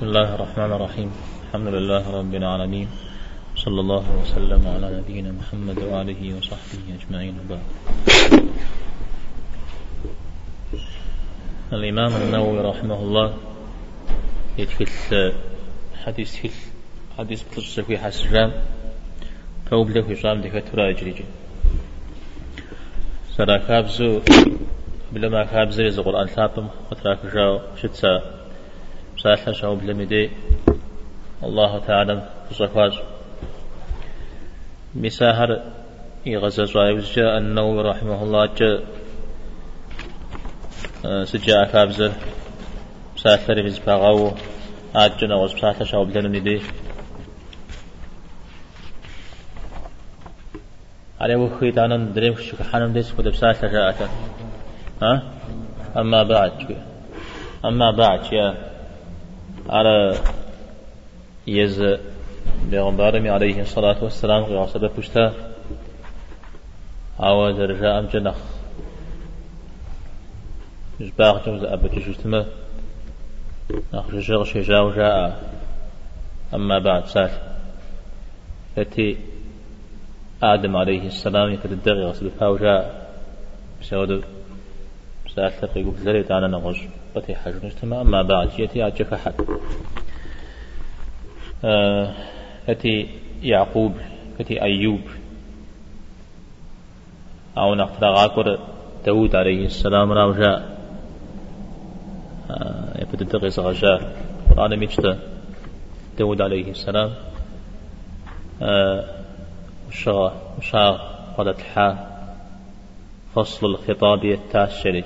[0.00, 1.10] بسم الله الرحمن الرحيم.
[1.44, 2.88] الحمد لله رب العالمين.
[3.56, 7.34] صلى الله وسلم على نبينا محمد وآله وصحبه أجمعين.
[7.40, 7.64] وبعد.
[11.72, 13.28] الإمام النووي رحمه الله
[14.58, 14.88] يتكل
[16.04, 16.50] حديث كل
[17.18, 18.52] حديث بتصف في حسجام
[19.70, 21.24] فوق له في صام دك تراجري
[23.36, 24.20] سرا كابزو
[25.12, 28.39] بلا ما كابزو القرآن ثابم خطراك جاو شتسا
[29.22, 30.30] سالحة شعوب لمدي
[31.42, 32.92] الله تعالى صفاج
[34.94, 35.62] مساهر
[36.26, 38.82] يغزى صاحب جاء النووي رحمه الله جاء
[41.04, 42.12] آه، سجاء كابزر.
[43.16, 44.32] سالحة رمز باغاو
[44.94, 46.62] آجنا وز سالحة شعوب لمدي
[51.20, 54.08] على وخي دانا دريم شك حنم ديس بسالحة جاءت
[55.02, 55.22] ها؟
[55.96, 56.76] أما بعد.
[57.64, 58.69] أما بعد يا.
[59.70, 60.14] على
[61.46, 61.98] يز
[62.70, 65.34] بيغمبارمي عليه الصلاة والسلام غير سبب بشتا
[67.20, 68.36] أو درجة أم جنخ.
[71.00, 72.46] جباق جمز أبا جشتما
[73.94, 75.42] نخ جشغ شجاو جاء.
[76.54, 77.30] أما بعد سال
[78.78, 79.16] التي
[80.42, 83.10] آدم عليه السلام يكد الدغي غسل فاو جاء.
[83.80, 84.24] بسود
[85.34, 86.80] سال تقي قبل ذلك أنا نغش
[87.16, 88.50] بتي حاجة نجتمع أما بعد.
[88.58, 89.34] يأتي أجف حد.
[91.64, 92.14] آه
[92.68, 93.08] أتي
[93.42, 93.94] يعقوب
[94.40, 95.00] أتي أيوب.
[97.58, 98.58] أو نقتل غاكر
[99.06, 100.78] داود عليه السلام راوجاء
[102.50, 104.12] آه يبدو دقيس غشاء
[104.50, 105.18] قرآن مجد
[106.18, 107.10] داود عليه السلام.
[108.62, 109.04] آه
[109.88, 110.98] وشغى وشاغ
[111.38, 112.10] قدت الحا.
[113.34, 115.00] فصل الخطاب التاسع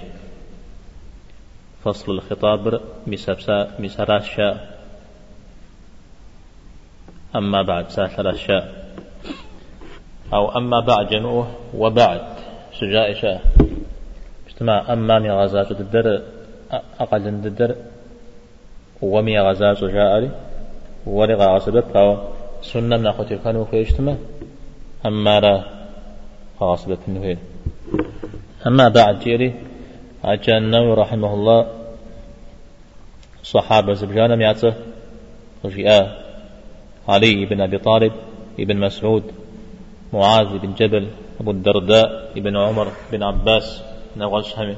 [1.84, 4.60] فصل الخطاب مسبسا مسراشا
[7.36, 8.84] أما بعد ساثر الشاء
[10.32, 12.20] أو أما بعد جمعه وبعد.
[12.80, 13.42] سجاء شاء
[14.46, 14.92] اجتماع.
[14.92, 16.22] أما مي غزاز الدر
[17.00, 17.74] أقل الدر
[19.02, 20.30] ومي غزاز جاء
[21.06, 22.28] ورغا غصبت فهو
[22.62, 24.16] سنة ناخذ كانوا في اجتماع.
[25.06, 25.64] أما لا
[26.60, 27.38] غصبت النهير
[28.66, 29.73] أما بعد جيري.
[30.24, 31.66] عجان النووي رحمه الله
[33.42, 34.74] صحابة زبجانا ميعته
[35.64, 36.24] وجاء
[37.08, 38.12] علي بن أبي طالب
[38.58, 39.24] ابن مسعود
[40.12, 41.08] معاذ بن جبل
[41.40, 43.82] أبو الدرداء ابن عمر بن عباس
[44.16, 44.76] نغل شهمي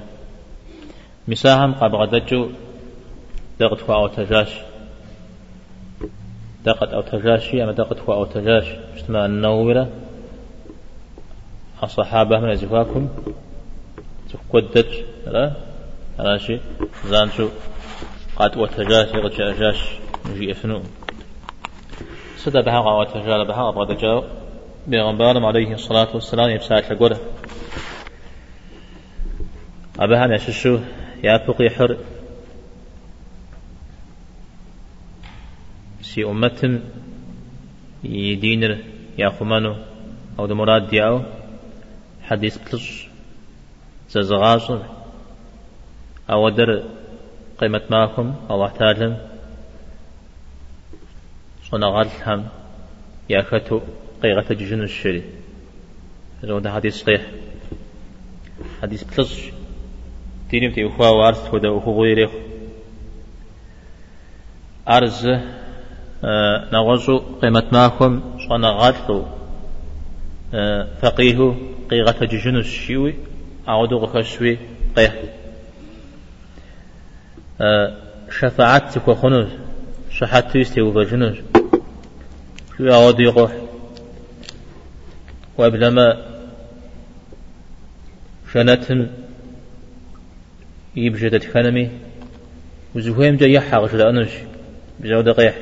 [1.29, 2.49] مساهم قاب غدجو
[3.61, 4.53] دقت أو تجاش
[6.65, 9.87] دقت أو تجاشي أما دقت أو تجاش اجتماع النووي
[11.83, 13.09] الصحابة من أزفاكم
[14.33, 14.91] تقدج
[15.27, 15.53] لا
[16.19, 16.59] راشي؟
[17.07, 17.49] زانشو
[18.37, 19.81] قد وتجاش يرجع جاش
[20.27, 20.83] نجي افنو
[22.37, 24.25] سدا بها وتجال بها أبغى جاو
[24.87, 27.19] بيغمبارم عليه الصلاة والسلام يبساك لقوله
[29.99, 30.79] أبها نششو
[31.25, 31.97] يا فقي حر.
[36.03, 36.81] سي أمة
[38.05, 38.79] يدينر
[39.19, 39.75] يا خمانو.
[40.39, 41.23] أو دمراد دياو.
[42.23, 43.06] حديث بلش.
[44.23, 44.79] زغاصر
[46.31, 46.83] أو در
[47.59, 49.17] قيمة معكم الله تعالى
[51.71, 52.49] صنع هم
[53.31, 53.81] يا ختو
[54.23, 55.23] قيغة جن الشري
[56.43, 57.23] هذا حديث صحيح
[58.83, 59.41] حديث بلص
[60.51, 62.31] تينم تي أخوة وارث ودا أخوة غيره
[64.89, 65.27] أرز
[66.25, 67.65] آه نغزو قيمة
[68.71, 69.23] غالثو
[70.55, 71.55] آه فقيه
[71.91, 73.15] قيغة جن الشيوي
[73.69, 74.59] أعودو غكشوي
[74.97, 75.23] قيه
[77.61, 77.97] آه
[78.31, 79.49] شفاعتك وخنوز
[80.11, 81.37] شحات يستي وفجنوز
[82.79, 83.53] شو أعود يقوح
[85.59, 86.27] وابلما
[88.53, 89.09] شنتهم
[90.97, 91.91] يبجد خنمي
[92.95, 94.31] وزهوهم جا يحق لأنش
[95.01, 95.55] بجودة قيح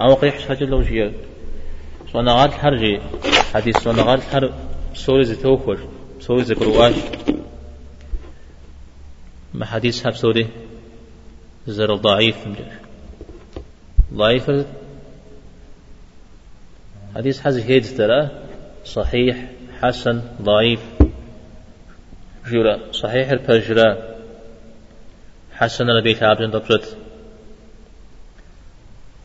[0.00, 1.12] أو قيح شاجة لو جيا
[2.12, 3.00] صنعات حرجي
[3.54, 4.52] حديث صنعات حر
[4.94, 5.24] سوري
[6.20, 6.94] زتوخر سوري زكرواش
[9.54, 10.48] ما حديث هب سوري
[11.66, 12.36] زر ضعيف
[14.14, 14.50] ضعيف
[17.14, 18.30] حديث حز هيد ترى.
[18.84, 19.36] صحيح
[19.80, 20.80] حسن ضعيف.
[22.46, 24.16] جرا صحيح الفجرة
[25.52, 26.96] حسن البيت تعبين ضبطت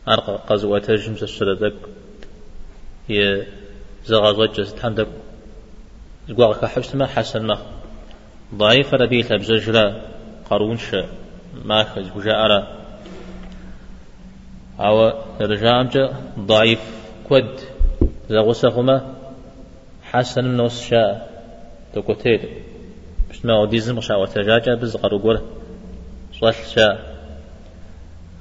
[0.08, 1.74] أرقى قزوة ترجم سردك
[3.08, 3.46] هي
[4.06, 5.08] زغاغة جز تحمدك
[6.28, 7.58] زقواغك حبس ما حسن ما.
[8.54, 10.00] ضعيف ربيت بزجرة
[11.84, 12.76] خز بجاء
[14.80, 15.98] أو رجامج
[16.38, 16.80] ضعيف
[17.28, 17.60] كود
[18.30, 19.14] زغوسهما
[20.02, 21.30] حسن نوس شاء
[21.94, 22.40] تكوتيد
[23.30, 25.40] مش ما وديزم شاء وتجاجا بز قرقور
[26.40, 27.16] صل شاء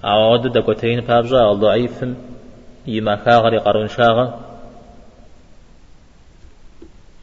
[0.04, 2.06] أو دكوتين بابجا ضعيف
[2.88, 4.40] يما كاغري قرون شاغا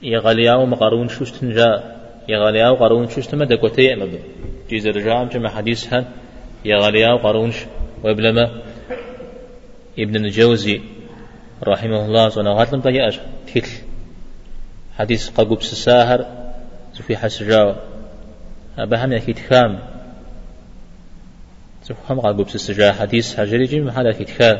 [0.02, 4.18] يغلياو مقارون شوشتن جاء يغلياو قارون شوشتن ما دكوتي أمبو
[4.70, 6.04] جيز رجام جمع حديثها
[6.64, 7.56] يغلياو قارونش
[8.04, 8.62] وبلما
[9.98, 10.80] ابن الجوزي
[11.64, 12.80] رحمه الله صلى الله عليه وسلم
[13.46, 13.70] تكل
[14.98, 16.26] حديث قبوب سساهر
[16.92, 17.74] في حسجاو
[18.78, 19.78] أبهم يكيد خام.
[22.10, 24.58] هم قبوب سسجا حديث حجري جيم محل يكيد خام.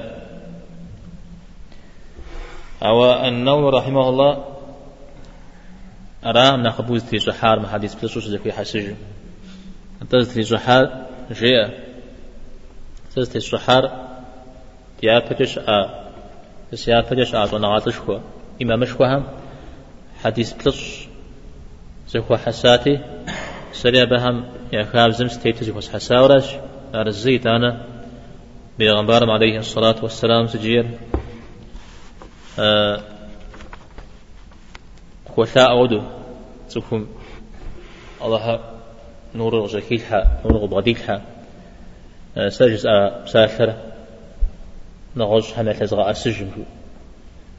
[2.83, 4.52] أو النووي رحمه الله
[6.25, 8.93] أرام نخبوز تي سحار ما حديث بلسوس في حسج
[10.03, 11.71] أنتظر تي سحار جيا
[13.17, 14.13] تز تي سحار
[15.03, 16.09] يا بتش آ.
[16.73, 18.21] بس يا بتش آ ونغاتش هو
[18.63, 19.25] إما مش هم
[20.25, 21.09] حديث بلس
[22.09, 23.01] زكوا حساتي.
[23.73, 24.45] سريع بهم.
[24.73, 26.45] يا خاب زمس تيتز يخص حساورش.
[26.95, 27.87] أرزيت أنا.
[28.79, 30.99] بيغمبارم عليه الصلاة والسلام سجير.
[32.59, 33.01] آه
[35.37, 36.03] ولا أودو
[36.71, 37.07] تكون
[38.23, 38.61] الله
[39.35, 41.23] نور زكيلها نور غبغديلها
[42.37, 42.87] آه، سجز
[43.25, 43.75] بساثر
[45.17, 46.49] نغوش حمل تزغى السجن.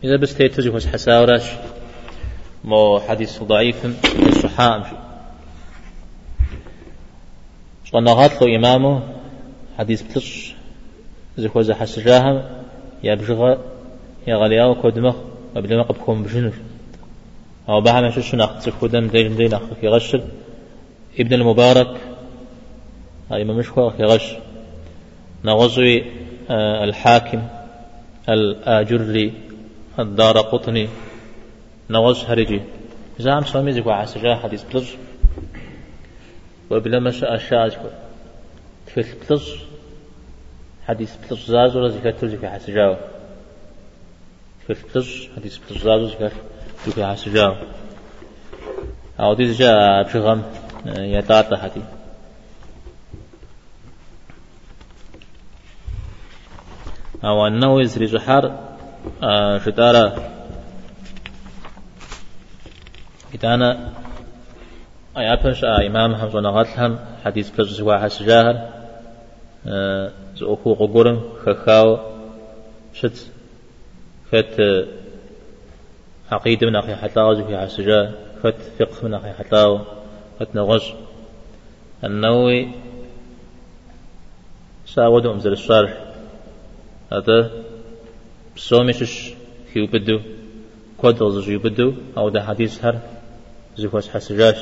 [0.04, 1.44] إذا بس تيتزي وش حساوراش.
[2.64, 3.86] مو حديث ضعيف
[4.16, 5.04] الصحاء
[7.94, 9.04] ونغات له إمامه.
[9.78, 10.54] حديث بلش
[11.38, 12.44] زكوزة حسجاهم
[13.04, 13.58] يبجغ
[14.28, 15.16] يغلياو كودمخ
[15.56, 16.54] وبلما قبكم بجنوش
[17.70, 20.16] أو بعد شو شو سكودم دين دين أخ في غش.
[21.20, 21.98] ابن المبارك.
[23.30, 24.34] ما مش في غش.
[25.44, 26.04] نغزوي
[26.50, 27.42] آه، الحاكم
[28.30, 29.34] الآجري
[30.00, 30.88] الدار قطني.
[31.90, 32.62] نغز هرجي
[33.20, 34.88] زعم سوامي زكو عسجا حديث بلج
[36.70, 37.78] وبلا مشاء الشاج
[38.88, 39.44] في بلج
[40.88, 42.96] حديث بلج زازو زكو عسجاو
[44.68, 46.53] في بلج حديث بلج زازو زكتو
[46.86, 47.56] دوكي حسجاو
[49.20, 50.44] أو جاء بشغم
[50.86, 51.82] يتاتا حتي
[57.24, 58.60] أو أنه يزري جحار
[59.66, 60.14] شتارا
[63.34, 63.94] إتانا
[65.18, 68.70] أي أبنش إمام حمزة نغاتلهم حديث بلجس واحد سجاهر
[70.36, 71.98] زأخو ققورن خخاو
[72.94, 73.32] شت
[74.32, 74.56] فت
[76.34, 79.80] عقيدة من أخي حتلاو في عسجا فت فقه من أخي حتلاو
[80.40, 80.94] فت نغش
[82.04, 82.68] النووي
[84.86, 85.94] سأود أمزل الشرح.
[87.12, 87.52] هذا
[88.56, 89.34] بسومشش
[89.74, 90.20] في بدو
[90.98, 93.00] كود غزج يبدو أو ده حديث هر
[93.78, 94.58] زكوس حسجاش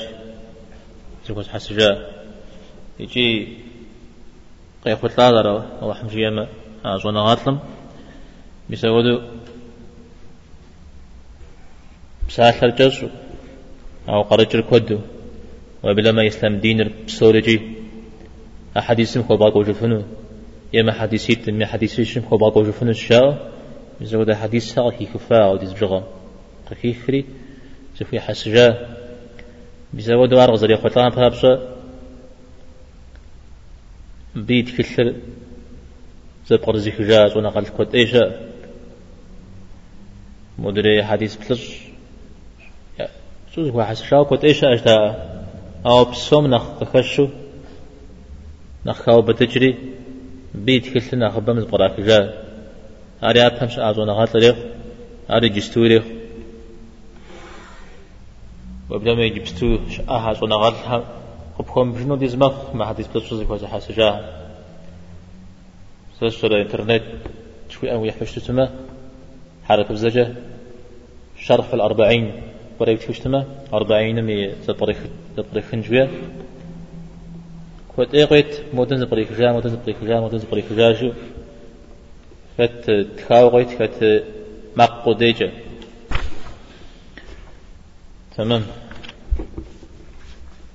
[1.28, 2.08] زكوس حسجا
[3.00, 3.58] يجي
[4.86, 6.48] قيخوت لا دروا أو حمجيما
[6.86, 7.60] أزونا غاتلم
[8.70, 9.22] بيسودو
[12.32, 13.08] بساحر جسو
[14.10, 15.00] أو قرجر كودو
[15.84, 17.62] وبلا ما يسلم دين بسورجي
[18.78, 20.04] أحاديث خو باقو جفنو
[20.74, 23.52] يما حديثيت من حديثيش خو باقو جفنو الشاء.
[24.02, 26.04] زود حديث ساق هي كفا أو ديز بجغا
[26.72, 27.26] قكيخري
[27.98, 28.68] زفي حسجا.
[29.94, 31.76] بزود وارغ زري خطان بابسا.
[34.36, 35.16] بيت كثر.
[36.48, 38.24] زبقر زيخجاز ونقل كوت إيشا
[40.60, 41.91] مدري حديث بلش.
[43.56, 44.98] سوز واحد شاو كنت إيش أجدا
[45.86, 47.28] أو بسوم نخ خشو
[48.86, 49.76] نخاو بتجري
[50.56, 52.20] بيت كل نخ بمز براك جا
[53.24, 54.56] أري أبهمش أعزو نغات ريخ
[55.30, 56.04] أري جستو ريخ
[58.90, 59.78] وبدا ما يجبستو
[60.10, 61.04] أها زو نغات لها
[61.58, 64.10] قبكم بجنو دي زمخ ما حديث بلسوزي كوزي حاسو جا
[66.20, 67.04] سلسل الانترنت
[67.70, 68.70] شوي أنو يحفشتو تما
[69.64, 70.34] حركة بزجة
[71.40, 72.51] شرح الأربعين
[72.82, 74.98] بريك شوشتما أربعين مي زبريخ
[75.38, 76.10] زبريخ خنجوية
[77.96, 81.12] كوت إيقيت مودن زبريخ جا مودن زبريخ جا مودن زبريخ جا شو.
[82.58, 84.24] فت تخاوغيت فت
[84.78, 85.52] مقو ديجا
[88.38, 88.64] تمام.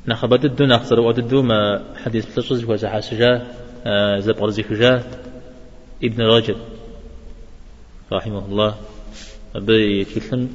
[0.09, 3.47] نخبت الدو نخسر وددو ما حديث بلشز وزع سجا
[3.87, 4.93] آه، زبر زيخجا
[6.05, 6.57] ابن رجب
[8.13, 8.75] رحمه الله.
[9.57, 10.49] أبي كلهم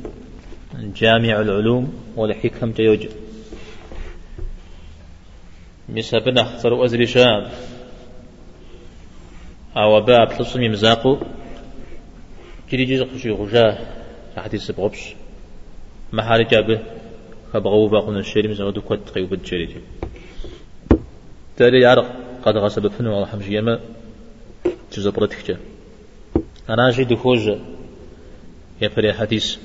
[0.74, 3.08] جامع العلوم والحكم تيوج
[5.90, 7.50] مسابنا اختر أزري شام
[9.78, 11.18] أو باع بتصمي مزاقو.
[12.72, 13.78] جري جيز قشي غجاه
[14.38, 15.16] حديث بغبش
[16.12, 16.80] ما حالي جابه.
[17.54, 19.82] خبغو باقون الشيري مزاقو كوت قيوب الجري
[21.58, 23.80] تالي يعرق قد غصب فنو الله حمش يما
[24.92, 25.58] تزبرتك
[26.70, 27.58] أنا جي دخوج
[28.82, 29.58] يا فري حديث.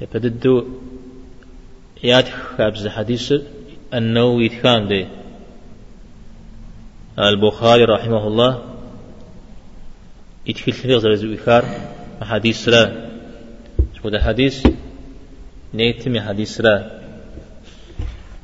[0.00, 0.64] يا فددو
[2.02, 3.32] يات خابز حديث
[3.94, 5.06] أنه يتخان دي.
[7.18, 8.62] البخاري رحمه الله
[10.46, 11.64] يتخل في غزر إخار
[12.22, 13.10] حديث را.
[14.02, 14.66] شو ده حديث؟
[15.74, 16.90] نيتم حديث را.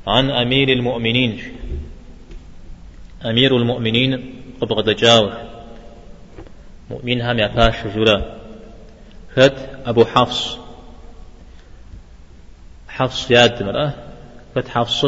[0.07, 1.39] عن أمير المؤمنين.
[3.25, 5.33] أمير المؤمنين قبغ جاور
[6.91, 8.23] مؤمن هم يفاش جرا
[9.35, 9.53] خد
[9.87, 10.60] أبو حفص.
[13.01, 13.93] حفص ياد مرأة
[14.55, 15.01] خد حفص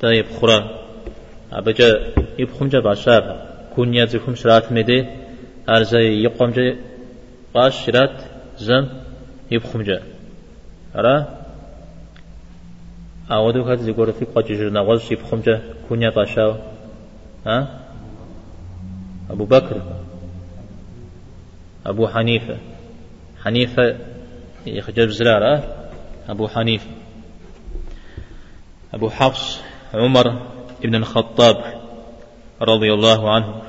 [0.00, 0.58] طيب خرا
[1.52, 1.88] أبجا
[2.38, 3.24] يبخم جا باشاب
[3.74, 5.06] كون يزكم شرات مدي
[5.68, 6.76] أرزي يقوم جا
[7.54, 8.16] باش شرات
[8.58, 8.86] زم
[9.50, 10.02] يبخم جا.
[10.96, 11.16] أرى
[13.30, 16.56] أودو كات زيقول في قاجي جرنا غز يبخم جا كون يا
[17.46, 17.80] ها؟
[19.30, 19.82] أبو بكر.
[21.86, 22.56] أبو حنيفة.
[23.44, 24.11] حنيفة
[24.66, 25.88] يخجل زرارة
[26.28, 26.90] أبو حنيفة
[28.94, 29.60] أبو حفص
[29.94, 30.46] عمر
[30.84, 31.82] ابن الخطاب
[32.62, 33.62] رضي الله عنه.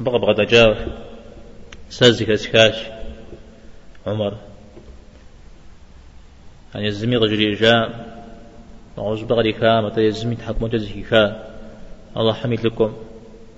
[0.00, 0.76] أبغى أبغى دجاج
[1.88, 2.74] سازك أسكاش
[4.06, 4.36] عمر.
[6.74, 8.10] يعني الزمي رجلي جاء
[8.96, 11.50] وعوز بغري كامة يزمي تحط مجزك كا
[12.16, 12.92] الله حميد لكم.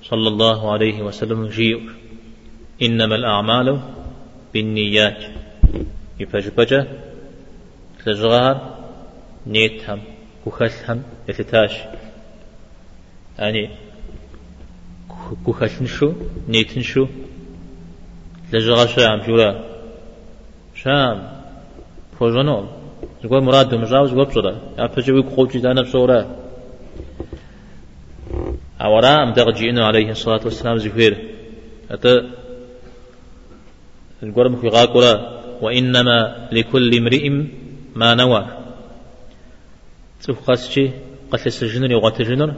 [0.03, 1.91] صلى الله عليه وسلم جيء
[2.83, 3.81] إنما الأعمال
[4.55, 5.42] بالنيات.
[6.21, 6.87] يفجبجة
[8.05, 8.79] تجغار
[9.47, 10.01] نيتهم
[10.47, 11.75] كخلهم يتتاش.
[13.39, 13.71] يعني
[15.47, 16.13] كخلن شو
[16.49, 17.07] نيتن شو
[18.53, 19.65] تجغار شام جورا
[20.75, 21.19] شام
[22.19, 22.67] فوجنول
[23.23, 26.37] زغوا مراد مجاوز زغوا بصرا أفجوي كوجي دانا بصورا
[28.81, 31.15] أورا أم تغجينا عليه الصلاة والسلام زفير
[31.91, 32.31] أتا
[34.23, 37.29] القرم في غاكورا وإنما لكل امرئ
[37.95, 38.47] ما نوى.
[40.23, 40.91] تفقس شي؟
[41.31, 42.55] قتل السجنر يغت جنر؟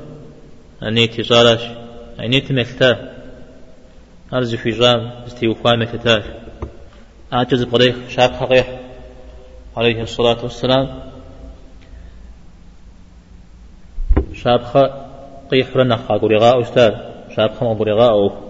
[0.82, 1.62] أني تجارش
[2.20, 3.14] أني تمثتا
[4.32, 5.00] أرز في جام.
[5.26, 6.24] استيوفا مثتاش
[7.32, 8.80] أعجز بريخ شاب خقيح
[9.76, 10.86] عليه الصلاة والسلام.
[14.32, 14.76] شاب خ
[15.50, 16.92] قيح رنا خاقو رغاء أستاذ.
[17.36, 18.42] شاب خم أبو رغاء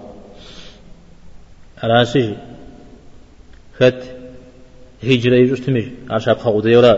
[1.83, 2.37] على سجي
[3.79, 4.14] خت
[5.09, 6.93] هجرة يجوز تمج عشاب خاقو ديولا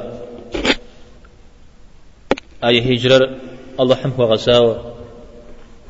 [2.65, 3.31] أي هجرة.
[3.81, 4.77] الله حم هو غزاو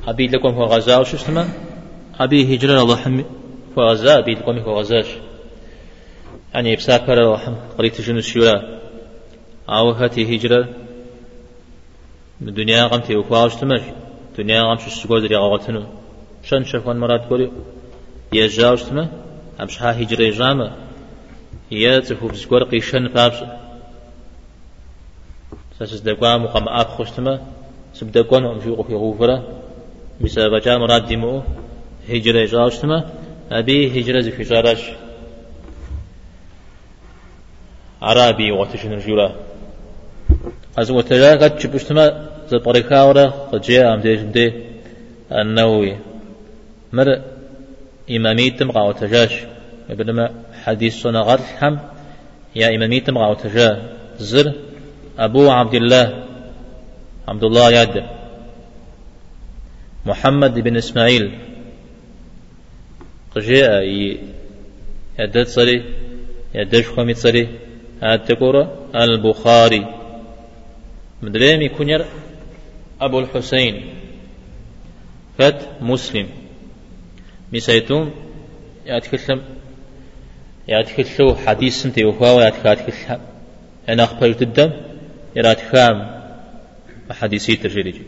[0.09, 1.49] أبي لكم هو غزاو شو اسمه؟
[2.21, 2.83] أبي هجرة.
[2.83, 3.23] الله حم
[3.79, 5.07] هو غزا أبي لكم هو غزاش
[6.55, 8.81] يعني بسافر الله حم قريت جنوس شورا.
[9.69, 10.69] أو هاتي هجرة.
[12.43, 13.81] الدنيا قمتي وفاوش تمش
[14.39, 15.85] دنيا غام شو سقول دري غاوتنو
[16.45, 17.51] شن شفون مراد قولي
[18.33, 19.09] يا جاوش تما
[19.61, 20.86] أمش ها هجري جامة.
[21.71, 23.39] يا تفوف سقول قيشن فابس
[25.79, 27.41] ساسس دقوا مقام آب خوشتما
[27.95, 29.37] سبدقون أمشي في غوفرة
[30.21, 31.43] بسبب جا مراد ديمو
[32.09, 33.11] هجري جاوش تما
[33.51, 34.83] أبي هجرة زي في جارش
[38.03, 39.33] عربي وقتشن الجولا
[40.79, 44.53] از وتلا قد شبشتما زبركا ورا قجيا أم ديش دي
[45.33, 45.97] النووي.
[46.93, 47.21] مر
[48.11, 49.35] إماميتم قاو تجاش
[49.91, 50.35] ابن ما
[50.67, 51.77] حديث سنة غرح حم.
[52.57, 54.53] يا إماميتم قاو تجا زر.
[55.19, 56.27] أبو عبد الله.
[57.29, 58.07] عبد الله ياد.
[60.07, 61.39] محمد بن إسماعيل.
[63.35, 63.81] قجيا
[65.19, 65.85] يدد صري.
[66.55, 67.59] يدش خمي صري.
[68.03, 69.83] هاتكورا البخاري.
[71.23, 72.05] مدريمي كنير
[73.01, 73.95] أبو الحسين.
[75.39, 76.29] فت مسلم.
[77.53, 78.11] مسيتم
[78.87, 79.43] يتكلم
[80.69, 83.21] يتكلم حديث سنتي وفاوة يتكلم
[83.89, 84.71] أنا أخبرت الدم
[85.37, 86.17] يراتكام
[87.11, 88.03] حديثي ترجيلي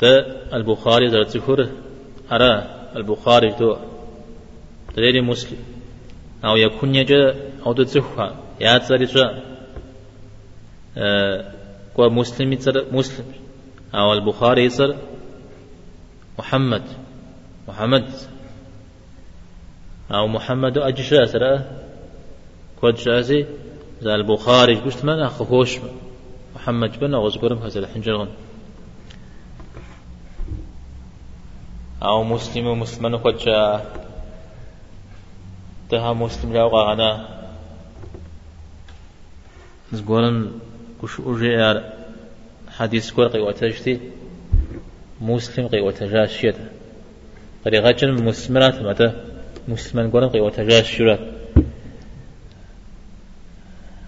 [0.00, 0.08] تا
[0.56, 1.68] البخاري ذا تذكر
[2.32, 2.52] أرى
[2.96, 3.76] البخاري تو
[4.94, 5.58] تريد مسلم.
[6.44, 7.34] أو يكون يجا
[7.66, 9.16] أو تذكر يا تريد
[10.96, 11.52] أه
[11.94, 13.24] كو مسلم يصير مسلم.
[13.94, 14.96] أو البخاري يصير
[16.38, 16.82] محمد
[17.68, 18.04] محمد
[20.10, 21.62] أو محمد أجي شاسر
[22.80, 23.46] كود شازي
[24.00, 25.78] زال البخاري قلت من؟ اخو هوش
[26.54, 28.28] محمد بن اغزقرم هذا الحنجرون
[32.02, 34.02] أو مسلم ومسلم قد جاء
[35.90, 37.28] تها مسلم لا وقع غانا
[39.92, 40.50] زبورن
[41.02, 41.82] كش اجيار
[42.68, 44.00] حديث كور قي وتجتي
[45.20, 46.66] مسلم قي وتجاشيته
[47.64, 49.31] قريغة مسلمات متى
[49.68, 51.18] مسلمان قولن قي وتجاشيت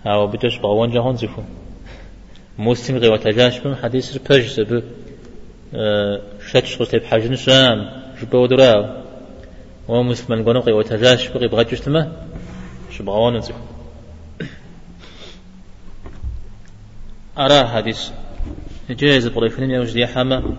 [0.06, 1.42] أو بتش بغوان جهان زفو
[2.58, 4.84] مسلم قي وتجاش حديث ربج سبب
[6.48, 8.84] شتش قلت بحاجن شام جبو دراو
[9.88, 12.12] ومسلمان قولن قي وتجاش بغي بغجوش تما
[12.90, 13.64] شبغوان زفو
[17.38, 18.10] أرى حديث
[18.90, 20.56] جايز بريفنين يوجد حما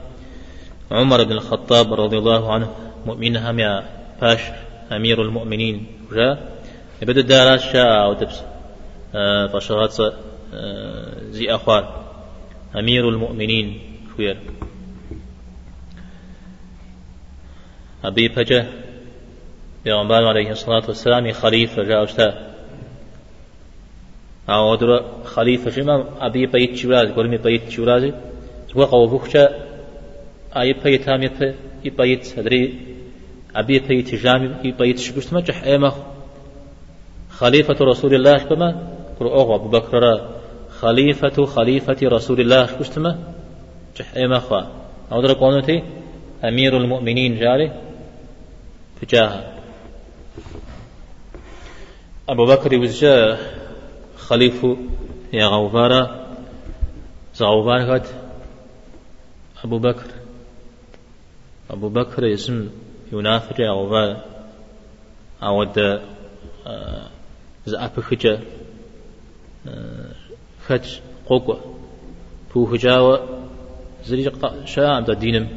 [0.91, 2.69] عمر بن الخطاب رضي الله عنه
[3.05, 3.83] مؤمن هم يا
[4.21, 4.39] باش
[4.91, 5.85] أمير المؤمنين.
[6.11, 6.59] جاء
[7.01, 8.41] يبدأ دارات شاء أو دبس
[9.53, 10.13] فشغات آه،
[10.53, 12.05] آه، زي أخوار
[12.75, 13.79] أمير المؤمنين.
[14.15, 14.37] خوير
[18.03, 18.65] أبي بجة
[19.85, 22.55] بيغنبال عليه الصلاة والسلام خليفة جاء أشتاء
[24.49, 28.11] أو أدر خليفة شما أبي بيت شوراز قولي بيت شوراز
[28.75, 29.49] وقو بخشة
[30.57, 31.29] أي بيت هم
[31.83, 32.94] يبيت هدري
[33.55, 35.95] أبي بيت جامي يبيت شبشت ما جح أيمخ
[37.29, 38.69] خليفة رسول الله شبما
[39.19, 40.29] قل أغو أبو بكر
[40.79, 43.33] خليفة خليفة رسول الله شبشت ما
[43.97, 44.53] جح أيمخ
[45.11, 45.83] أو أدر قونتي
[46.43, 47.71] أمير المؤمنين جاري؟
[49.01, 49.53] فجاها
[52.29, 53.37] أبو بكر وزجاه
[54.17, 54.77] خليفة
[55.33, 56.25] يا غوفارة.
[57.35, 58.05] زغوفارة
[59.63, 60.07] أبو بكر.
[61.69, 62.69] أبو بكر اسم
[63.13, 64.25] ينافر يا غوفارة
[65.43, 65.79] أود
[66.67, 67.07] آه،
[67.65, 68.41] زعب خجا
[69.67, 70.11] آه،
[70.67, 71.59] خج قوقة
[72.49, 73.27] فو خجاوة
[74.05, 74.29] زريج
[74.65, 75.47] شاء عبد الدينم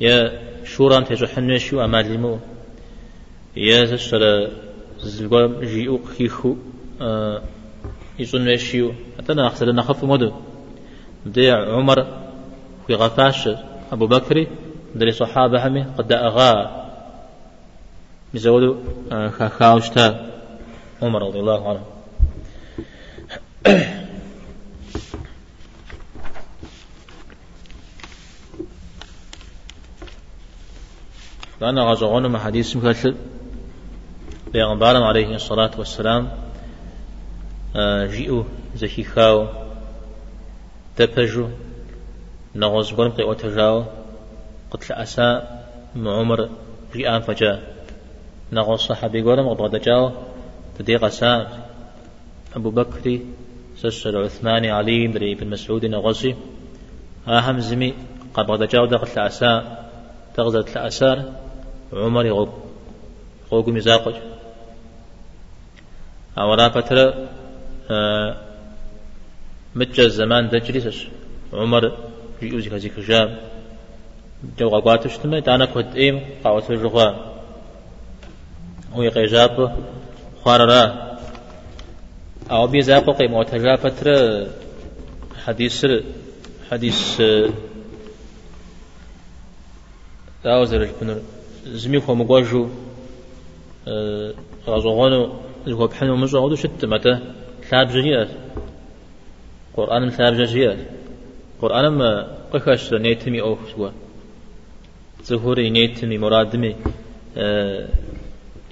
[0.00, 2.38] يا شورام تجو حنشو أمال لمو
[3.56, 4.50] يا زشرة
[5.00, 6.56] زلقوا جيوق خيخو
[7.00, 7.42] آه
[8.18, 9.72] يصن وشيو حتى نخسر
[14.94, 16.84] دري صحابة همي قد أغا
[18.34, 18.76] مزودو
[19.12, 20.30] آه، خاوشتا
[21.02, 21.80] عمر رضي الله عنه.
[31.60, 33.16] لأن غزوان ما حديث مثل
[34.52, 36.28] بيغنبارم عليه الصلاة والسلام
[38.10, 38.44] جيئو
[38.76, 39.46] زكي خاو
[40.96, 41.48] تبجو
[42.54, 43.84] نغوز برم قي وتجاو
[44.70, 45.64] قتل أساء
[45.96, 46.48] معمر
[46.92, 47.58] جيئان فجاء.
[48.52, 50.12] نغوز صحابي قولم غضغد جاو.
[50.78, 51.68] تديق أساء
[52.56, 53.20] أبو بكر
[53.76, 56.34] سسر عثمان علي دري بن مسعود نغوزي
[57.28, 57.94] أهم زمي
[58.34, 59.90] قد جاو دقت أساء
[60.34, 61.18] تغزت لأسار
[61.92, 62.48] عمر يغوب
[63.50, 64.14] غوب مزاقج
[66.38, 67.28] أورا فترة
[67.90, 68.36] آه،
[69.74, 71.08] متجا الزمان دجلسش
[71.52, 71.92] عمر
[72.40, 73.38] جيوزي كزي كجاب
[74.58, 77.10] جو غاقواتش تما دانا كود ايم قاوت الرغوا
[78.96, 79.76] وي قيجاب
[80.44, 81.08] خاررا
[82.50, 84.46] آو بي زاقو قيم وتجا فترة
[85.44, 85.86] حديث
[86.70, 87.22] حديث
[90.44, 91.20] داوزر الكنر
[91.66, 92.68] زمي خو مغوجو
[93.88, 94.34] آه،
[94.66, 95.32] غازوغونو
[95.66, 97.18] زغو بحنو مزغو شت متى
[97.70, 98.28] ثاب جهيات
[99.76, 100.78] قرآن ثاب جهيات
[101.62, 103.90] قرآن ما قخش نيتمي أو سوا
[105.28, 106.76] زهوري نيتمي مرادمي
[107.36, 107.88] أه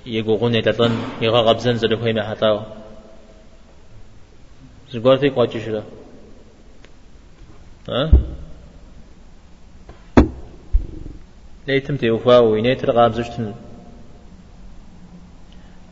[0.07, 0.93] يقوغون يتطن
[1.23, 2.61] يغا غبزن زلوكي ما حتاو
[4.93, 5.83] زغور في قواتي شرا
[7.89, 8.11] ها؟
[11.69, 13.55] نيتم تيوفاو نيتر غابزشتن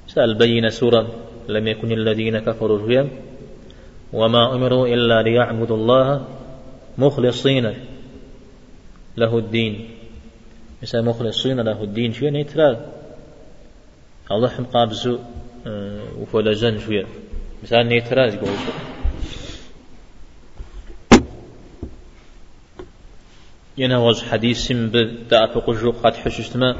[0.06, 1.08] سأل بين سورة
[1.48, 3.08] لم يكن الذين كفروا جيم
[4.12, 6.24] وما أمروا إلا ليعبدوا الله
[6.98, 7.74] مخلصين
[9.16, 9.94] له الدين
[10.84, 12.76] مثل مخلصين له الدين شوية نيترا
[14.30, 15.18] الله حم قابزو
[15.66, 17.06] آه، وفلزن شوية
[17.62, 18.48] مثال نيترا يقول
[23.76, 26.76] ينهوز حديث بدأ فقجو قد حششتما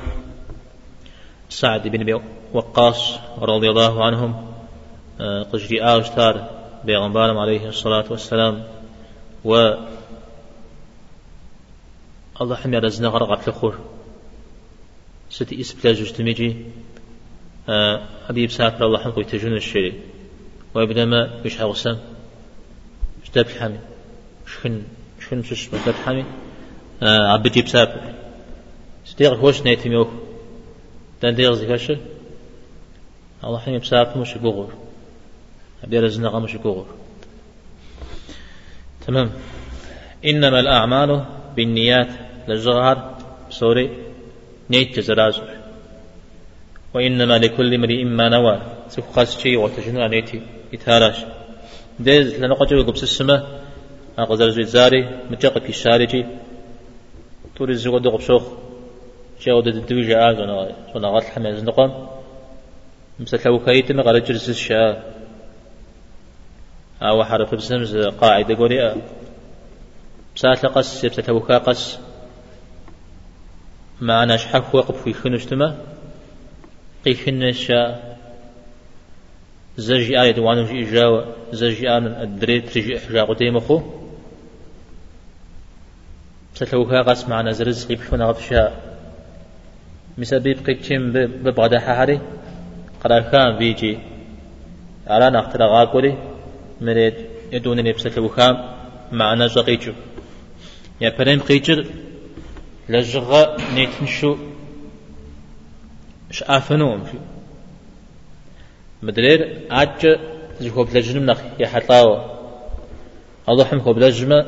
[1.49, 2.21] سعد بن
[2.53, 4.55] وقاص رضي الله عنهم
[5.53, 6.51] قجري آوشتار
[6.85, 8.64] بيغنبارم عليه الصلاة والسلام.
[9.45, 9.55] و
[12.40, 13.94] الله حمي رزنا غرقت لخور
[15.31, 16.57] ستي اسبلا جوجتميجي
[18.29, 19.93] أبي بسافر الله حمقو يتجون الشري
[20.75, 21.99] ويبدا ما مش حغسم
[23.23, 23.79] مش داب الحمي
[24.47, 24.83] شخن
[25.21, 26.25] شخن داب الحمي
[27.03, 28.01] عبدي بسافر
[29.05, 30.11] ستيغ هوش نيتي ميوك
[31.23, 31.93] دان ديغ زكاش
[33.45, 34.73] الله حين بساعة مش يقوغر
[35.85, 36.87] أبير الزنغة مش يقوغر
[39.07, 39.31] تمام.
[40.25, 41.25] إنما الأعمال
[41.57, 42.09] بالنيات
[42.49, 43.19] للجغار
[43.51, 43.91] سوري
[44.70, 45.48] نيت جزرازر
[46.94, 48.62] وإنما لكل امرئ ما نوى.
[48.88, 50.42] سوف خاص شيء وتجنو نيتي.
[50.72, 51.24] يتهاراش
[52.00, 53.61] ديز لنقجو قبس السماء
[54.18, 56.27] أقدر زوي زاري متجق في الشارجي
[57.57, 58.42] توري زوغ دو قبشوخ
[59.42, 60.35] جاو دو دوي جاء.
[60.35, 62.07] زونا غات الحمي زنقم
[63.20, 65.14] مثل لو كايتم غير جلس الشاء.
[67.03, 68.96] أو حرف بسمز قاعدة قولي
[70.37, 71.31] بسات لقس يبسات
[74.05, 75.77] لو قس معنا شحف وقف في خنشتما
[77.05, 77.73] قيخنش
[79.77, 83.83] زجي آية وانو جي جاو زجي آن الدري ترجي إحجا قديم خو
[86.55, 88.73] ستلوها قس معنا زرز قيبشونا غفشا
[90.19, 92.21] مسبب قيبشم ببغدا حاري
[93.05, 93.99] قرار كان فيجي
[95.07, 96.14] على نختر غاقولي.
[96.81, 97.14] مريد
[97.53, 98.75] يدونني بستلوها
[99.12, 99.93] معنا زقيجو.
[101.01, 101.87] يا بريم قيجر
[102.88, 104.37] لجغا نيتنشو
[106.31, 107.18] شافنوم شو
[109.03, 110.01] مدرير عج
[110.61, 112.09] زخوب لجنم نخ يحطاو
[113.49, 114.47] الله حم خوب لجمة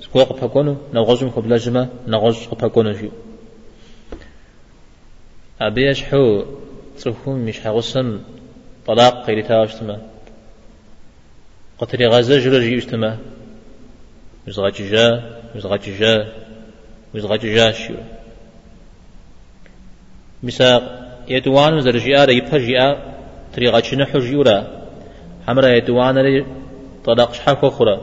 [0.00, 3.08] سكوق بكونو نغزم خوب لجمة نغز بكونو شو
[5.60, 6.44] أبيش حو
[6.98, 8.08] تفهم مش حغسم
[8.86, 9.96] طلاق قيل تاوشتما
[11.78, 13.18] قتري غزة جرى جيوشتما
[14.46, 15.06] مش غاجي جا
[15.54, 16.43] مش غاجي جا
[17.14, 17.94] مش غاجي جا شو
[20.42, 20.82] مساق
[21.28, 22.86] يدوان زرجيا ريبها جيا
[23.54, 24.58] طريقة شنو حجيورا
[25.46, 26.46] حمرا يدوانا لي
[27.04, 27.96] طلاق شحاك أخرى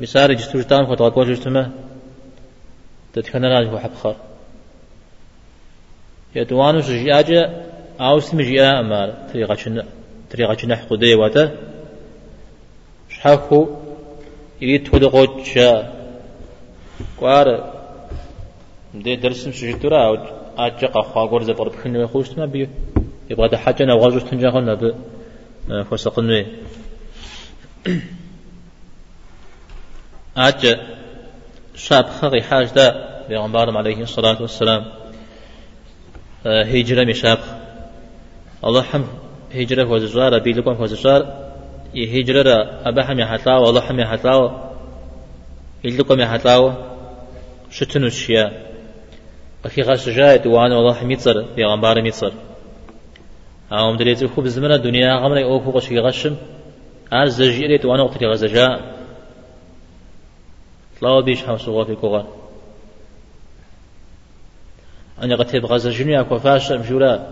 [0.00, 1.72] مسار جستوجتان فتوى جستما
[3.12, 4.16] تتكنا لاجه حبخر
[6.36, 7.42] يدوانو سجياجة
[8.00, 9.82] أو سمجيا أمال طريقة شنو
[10.30, 11.44] طريقة شنو حقودي واتا
[13.10, 13.68] شحاكو
[14.60, 15.95] يريد تودقوت شا
[17.18, 17.72] قوار
[18.94, 20.18] دي درسم سجدتورا أو
[20.58, 22.68] أجاق أخوة غرزة بربخن ويخوشتما بيو
[23.30, 24.94] يبغى حاجة نوغاجو تنجاهو نب
[25.90, 26.46] فسقنوي
[30.36, 30.62] أج
[31.74, 32.86] شاب خغي حاج دا
[33.28, 34.84] بيغمبارم عليه الصلاة والسلام
[36.46, 37.38] هجرة مشاب
[38.64, 39.04] الله حم
[39.54, 41.50] هجرة وزجار بيلكم وزجار
[41.94, 44.65] يهجرة أبا حم يحتاو والله حم يحتاو
[45.86, 46.72] يلكم يحتاو
[47.70, 48.46] شتنو الشيا
[49.64, 52.32] أخي غاش جايت وأنا والله حم يتصر بيغمبارم يتصر
[53.72, 56.36] أو دريت خوب زمن الدنيا غمر أو فوق شيء غشم.
[57.12, 58.80] أر زجيرت وأنا وقت غزجا
[61.00, 62.26] طلعوا بيش حوسوا في كوغان
[65.22, 67.26] أنا قتب غزجني أكو فاش مجولا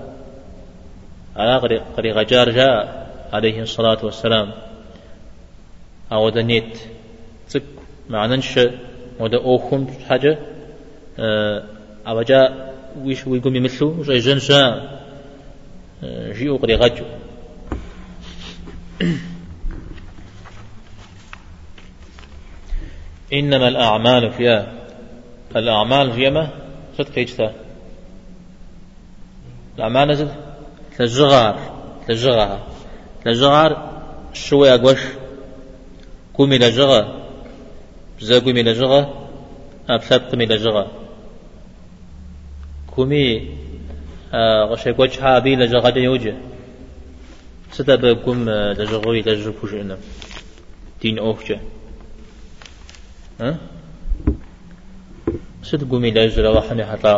[1.36, 4.52] على قري غجار جاء عليه الصلاة والسلام.
[6.12, 6.78] أو دنيت.
[7.50, 7.62] تك.
[8.08, 8.60] معنى نش
[9.20, 10.38] ودا أوخم حاجة؟
[12.06, 14.90] أو جاء ويش ويقوم يمثلوا؟ جاي جنشا
[16.04, 17.04] جيو قري غجو
[23.32, 24.72] إنما الأعمال فيها.
[25.56, 26.48] الأعمال فيما
[26.98, 27.54] صدق كيجتا
[29.76, 30.28] الأعمال نزل؟
[30.98, 31.58] تجغار
[32.08, 32.60] تجغار
[33.24, 33.90] تجغار
[34.32, 35.00] شوي أقوش
[36.32, 37.23] كومي لجغا
[38.20, 39.28] بزا كومي لجغا
[39.88, 40.86] أبسط كومي لجغا
[42.96, 43.48] كومي
[44.70, 46.34] غشي قوش حابي لجغد يوجه
[47.72, 49.96] ستا بكم لجغوي لجغو جئنا
[51.02, 51.60] دين أوفجة
[53.40, 53.56] ها؟
[55.62, 57.16] ستا قومي لجغ وحني حطا.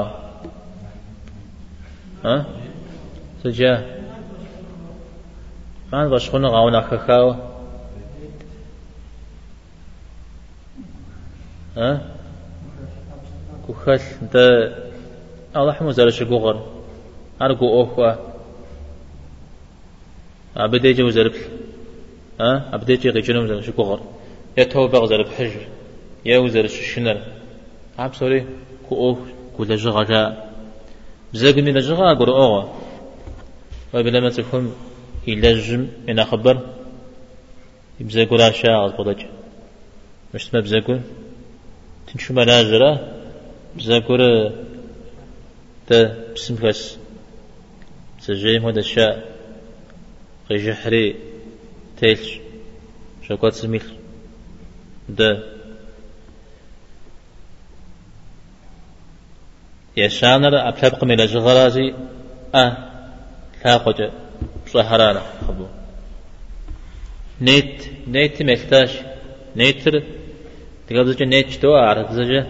[2.24, 2.46] ها؟
[3.44, 3.96] سجا.
[5.92, 7.55] ما نبغاش خونا غاونا خخاو.
[11.76, 12.00] ها?
[13.66, 14.36] كوخل انت
[15.56, 16.56] الله حمو زالش قوغر
[17.42, 18.18] أرجو أخوة
[20.56, 21.34] أبدي جو زرب
[22.40, 22.74] ها?
[22.74, 24.00] أبدي جو غيجنم زرب شكوغر
[24.58, 25.64] يا توبة زرب حجر
[26.24, 27.18] يا وزرب شنر
[27.98, 28.46] عب سوري
[28.88, 29.18] كو أخ
[29.56, 30.52] كو لجغا جاء
[31.32, 32.62] بزاق من لجغا أقول أغا
[33.94, 34.74] وبلا ما تكون
[35.26, 36.56] يلجم من أخبر
[38.00, 39.20] بزاقو لا شاء قدج
[40.34, 40.98] مش ما بزاقو
[42.06, 43.12] تنشو مناجرة
[43.76, 44.16] بزاقو
[45.86, 45.98] تا
[46.34, 46.98] بسم فاس
[48.20, 49.36] سجيم هذا الشاء
[50.50, 51.16] غيجحري
[51.98, 52.38] تيلش
[53.28, 53.82] شاكوات سميل
[55.08, 55.56] دا.
[59.96, 61.94] يشانر أبتبق من الجغرازي
[62.54, 62.76] أه
[63.64, 64.10] لاقج
[64.66, 65.66] صهرانا خبو.
[67.40, 68.90] نيت نيت مفتاش
[69.56, 70.02] نيتر.
[70.87, 72.45] تقول زوجة نيت شتو أعرف زوجة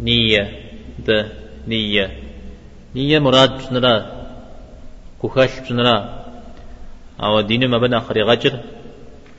[0.00, 0.44] نية
[1.06, 1.18] ده
[1.68, 2.06] نية
[2.94, 3.94] نية مراد بسنرا
[5.20, 5.96] كوخاش بسنرا
[7.22, 8.54] أو دين ما بنا آخر غجر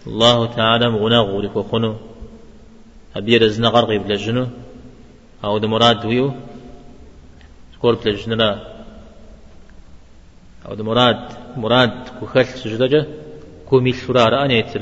[0.07, 1.95] الله تعالى مغنى غورك وخنو
[3.15, 4.47] أبي رزنا غرقي بلجنو
[5.43, 6.27] أو ده مراد ويو
[7.73, 8.51] تقول بلجنرا
[10.65, 11.21] أو ده مراد
[11.57, 13.05] مراد كوخاش سجدجة
[13.69, 14.81] كومي سرارة أنيتر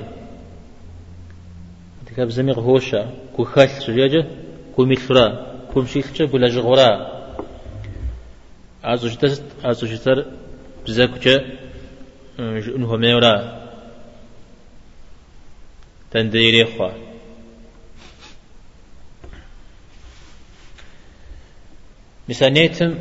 [2.19, 4.27] تكاب زميغ هوشا كوخاش سجدجة
[4.77, 5.31] كومي سرارة
[5.75, 6.91] كوم شيخشة بلا جغورا
[8.85, 9.31] أزوجتر
[9.65, 10.27] أزوجتر
[10.87, 11.37] بزاكوشة
[12.39, 13.35] جنه ميورا.
[16.11, 16.91] تنديري خوا
[22.29, 22.95] مسانيتم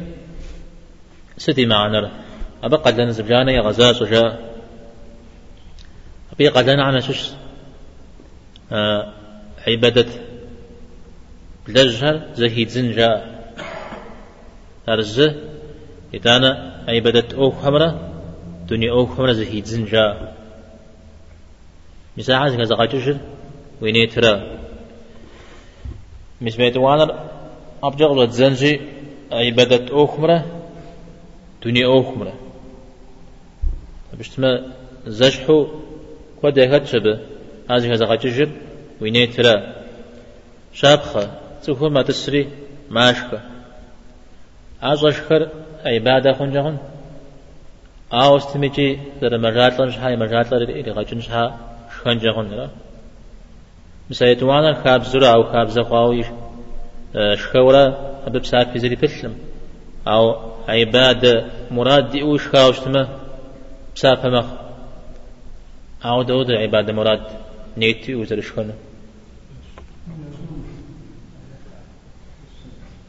[1.38, 2.12] ستي معنا
[2.64, 4.58] أبقى لنا زبجانا يا غزاة سجاء
[6.34, 7.47] أبقى لنا عنا شش
[9.68, 10.06] عبادة
[11.68, 13.12] لجهر زهيد زنجا
[14.90, 15.36] أرزه
[16.16, 17.90] إتانا عبادة أو خمرة
[18.70, 20.34] دنيا أو خمرة زهيد زنجا
[22.18, 23.18] مساحة زنجا زغاجوشر
[23.82, 24.58] ويني ترى.
[26.42, 27.30] مسميت وأنا
[27.84, 28.82] أبجغ لو تزنجي
[29.32, 30.46] عبادة أو خمرة
[31.66, 32.34] دنيا أو خمرة.
[34.20, 34.74] بشتما
[35.08, 35.68] زجحو
[36.44, 36.60] قد
[37.72, 38.50] هذه زغاجوشر
[39.02, 39.74] ويني ترى
[40.74, 41.30] شابخة
[41.64, 42.50] تكون ما تسري
[42.90, 43.42] ماشكة
[44.84, 45.50] أشخر
[45.86, 46.78] عبادة خنجهن
[49.22, 52.70] ذر مجال لنش هاي مجال لري غجنش ها خنجهن را
[54.10, 56.26] مسايتوانا خاب زرا أو خاب زقاوي
[57.36, 57.86] شخورا
[58.28, 59.36] أبب سافي زري بسلم
[60.08, 60.36] أو
[60.68, 63.08] عبادة مراد دي وش خاوشتما
[63.96, 64.46] بسافة مخ
[66.06, 67.47] أو دود عبادة مراد.
[67.78, 68.74] نیتی گزارش کنه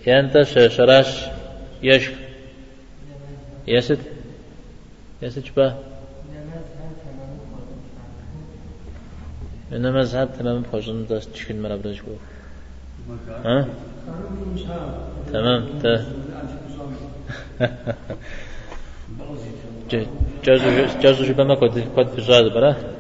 [0.06, 1.30] یانتا شرش
[1.82, 2.10] یش
[3.66, 4.00] یست
[5.22, 5.72] یست چی با
[9.70, 12.20] من مذهب تمام پاشن داشت چکن مرا برش گفت
[15.32, 15.98] تمام تا
[21.02, 22.97] جزوش بما ما کدی في الزاد برا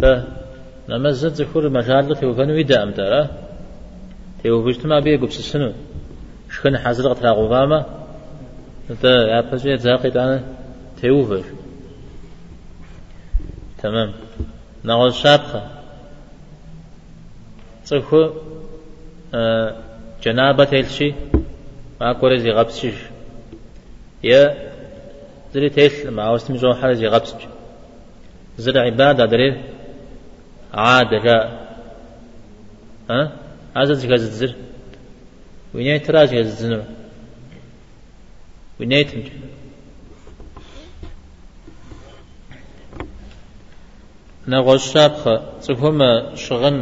[0.00, 0.24] تا
[0.88, 3.28] نمزت زخور مشاعر في وكانوا يدعم ترى
[4.42, 5.72] تيو بجتمع بيه قبس السنو
[6.50, 7.84] شكن حزر قطرا غفاما
[9.02, 10.42] تا يا بجي زاقي تانا
[11.00, 11.42] تيو
[13.82, 14.12] تمام.
[14.84, 15.62] نغل شابخة
[17.86, 18.30] تخو
[19.34, 19.76] آه
[20.22, 21.14] جنابة تلشي
[22.00, 22.94] ما كوري زي غبسش
[24.24, 24.54] يا
[25.54, 27.42] زري تيل ما وستم جو حال زي غبسش
[28.58, 29.75] زري عبادة دري
[30.74, 31.50] عادة
[33.10, 33.32] ها؟
[33.76, 34.54] هذا زي زر
[35.74, 36.84] ويني تراج زنر
[38.80, 39.26] ويني تنج
[44.48, 45.22] نغوش شابخ
[45.66, 45.98] تفهم
[46.36, 46.76] شغن.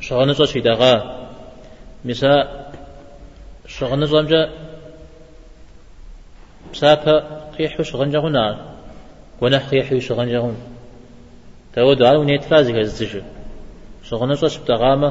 [0.00, 0.94] شغن زو شي دغا
[2.04, 2.32] مسا
[3.66, 4.42] شغن زو امجا.
[6.72, 7.14] بسابا
[7.58, 8.44] قيحو شغن جغنا
[9.40, 10.56] ونح قيحو شغن جغن
[11.78, 13.22] تو دعا وني تراج زر
[14.02, 15.10] شغن زو شبتغامه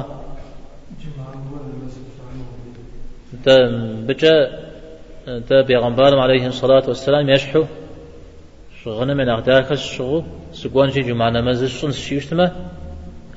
[3.44, 3.54] تا
[4.06, 4.34] بجا
[5.48, 7.64] تا بيغمبار عليه الصلاة والسلام يشحو
[8.84, 12.46] شغنا من أغداك الشغو سقوان شي جمعنا نماز الشن شيوشتما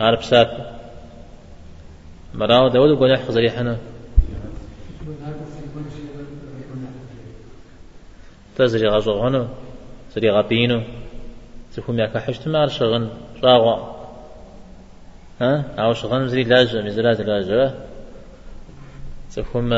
[0.02, 0.52] عرب ساك
[2.34, 3.78] مراو داود وقول يحفظ ريحنا
[8.56, 9.48] تزري غزغنو
[10.15, 10.82] زري غبينو
[11.75, 13.10] تكون ياك حشتما على شغن
[13.43, 14.01] راغوا
[15.41, 17.73] ها؟ أو شغن زري لاجة مزلاز لاجة
[19.36, 19.71] تكون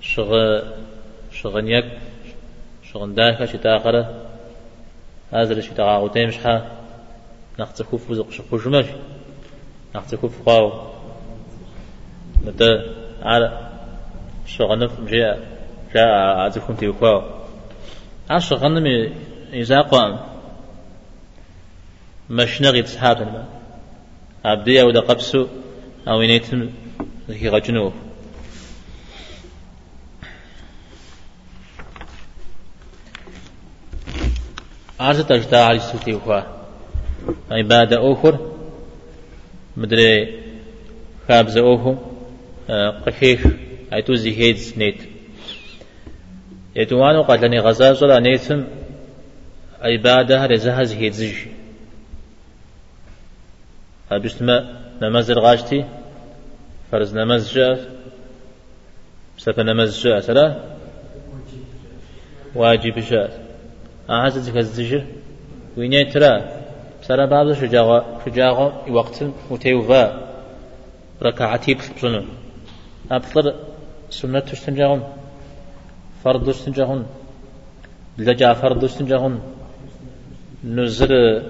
[0.00, 0.60] شغ
[1.32, 1.84] شغنيك
[2.82, 4.14] شغن داك شي تاخره
[5.32, 6.70] هذا اللي شي تاغو تيمش حا
[7.58, 8.86] نقص كوف وزق شقو جمش
[9.94, 10.72] نقص كوف قاو
[12.44, 13.70] متى على
[14.46, 15.38] شغنف جاء
[15.94, 16.94] جاء عزكم
[18.30, 19.12] عاش شغنم
[19.52, 20.31] يزاقوا
[22.30, 23.48] مشنغي تسحابنا
[24.44, 25.46] عبدي أو دقبسو
[26.08, 26.70] أو ينيتم
[27.30, 27.92] ذكي غجنوب
[35.00, 36.66] عرض تجتا على سوتي وخا
[37.50, 38.52] عبادة أخر
[39.76, 40.40] مدري
[41.28, 41.96] خابز أوهو
[43.06, 43.40] قحيش
[43.92, 45.02] أيتو زيهيدز نيت
[46.76, 48.64] يتوانو قال غزا صلا نيتم
[49.80, 50.82] عبادة رزها
[54.12, 54.56] زيهيدزج هبشتما
[55.02, 55.84] نماز الغاشتي
[56.90, 57.78] فرز نماز جاء
[59.38, 60.46] سفر نماز جاء سلا؟
[62.54, 63.30] واجب جاء
[64.10, 65.04] أعزز كزجر
[65.76, 66.32] وين ترى؟
[67.02, 70.04] سلا بعض شجاعة شجاعة وقت متوفى
[71.22, 72.24] ركعتي بسنة
[73.10, 73.54] أبطل
[74.10, 75.02] سنة تستنجاهم
[76.24, 77.06] فرض تستنجاهم
[78.18, 79.40] لجا فرض تستنجاهم
[80.64, 81.42] نزر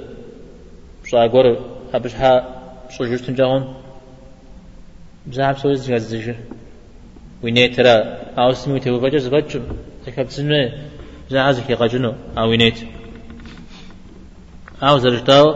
[1.04, 2.32] شاغور أبش ها
[2.90, 3.74] شجور تستنجاهم
[5.26, 6.36] بزعب سوي زجاجر
[7.42, 7.94] وين ترى
[8.38, 9.64] أوسمي توفى جز غجم
[10.06, 10.72] ذكرت سنة
[11.30, 12.78] زعازك يقجنو أو وينيت
[14.82, 15.46] أو زرجتاو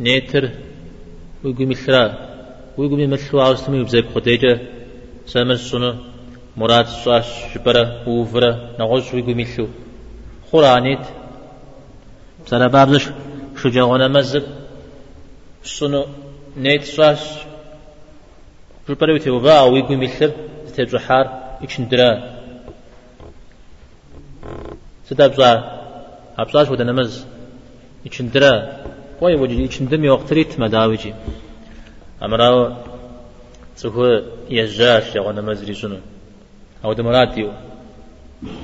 [0.00, 0.50] نيتر
[1.44, 2.04] ويقول مثلا
[2.76, 4.60] ويقول مثلا عاوزتمي بزيب خديجة
[5.26, 5.98] سامر السنة
[6.56, 9.68] مراد الصاش جبرة وفرة نغوش ويقول مثلو
[10.50, 11.04] خورانيت
[12.46, 13.04] بسالة بابزش
[13.62, 14.44] شجاعونا مزب
[15.64, 16.04] السنة
[16.56, 17.22] نيت صاش
[18.88, 20.32] جبرة وتوبا ويقول مثل
[20.66, 21.26] تتجحار
[21.62, 22.10] يكشندرا
[25.06, 25.58] ستابزار
[26.38, 27.24] أبزاش ودنمز
[28.06, 28.52] يكشندرا
[29.20, 31.14] وي وجدي يكشندم يوقتريت مداوجي
[32.22, 32.72] أمراو
[33.76, 35.98] تسوه يجاش يغنى مزري شنو
[36.84, 37.52] أو دمراتيو.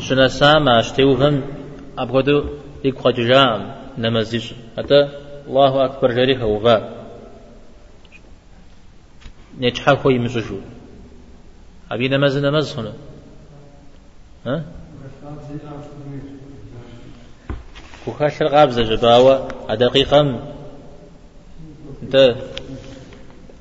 [0.01, 1.43] شنا ساما اشتيوهم
[2.91, 5.09] جام نمزيش حتى
[5.47, 6.97] الله أكبر جريها وفا
[9.59, 10.59] نجحا خوي مشجو
[11.91, 12.93] أبي نمز نمز هنا.
[14.47, 14.65] ها؟
[18.07, 20.41] وخاش الغابزة جباوة أدقيقا
[22.03, 22.37] أنت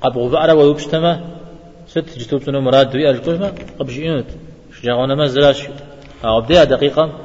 [0.01, 1.35] قبغ بعرا ويبشتما.
[1.87, 4.29] ست جتوب سنو مراد دوي الكوشما قبش إنت
[4.81, 5.67] شجاعونا ما زلاش
[6.25, 7.19] أو بدي دقيقة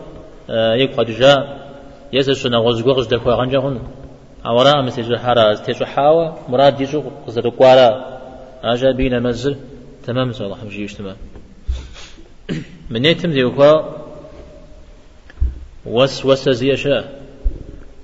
[0.50, 1.59] يبقى جا
[2.12, 3.80] يسر شنا غزغوغ دكوا غنجا
[4.46, 7.88] أورا مسج حارا تيشو حاوة مراد ديشو قزر قوارا
[8.62, 9.56] أجا بينا مزل
[10.06, 11.14] تمام سؤال الله مجي يجتمع
[12.90, 13.44] من يتم ذي
[15.86, 17.22] وسوسة زي شاء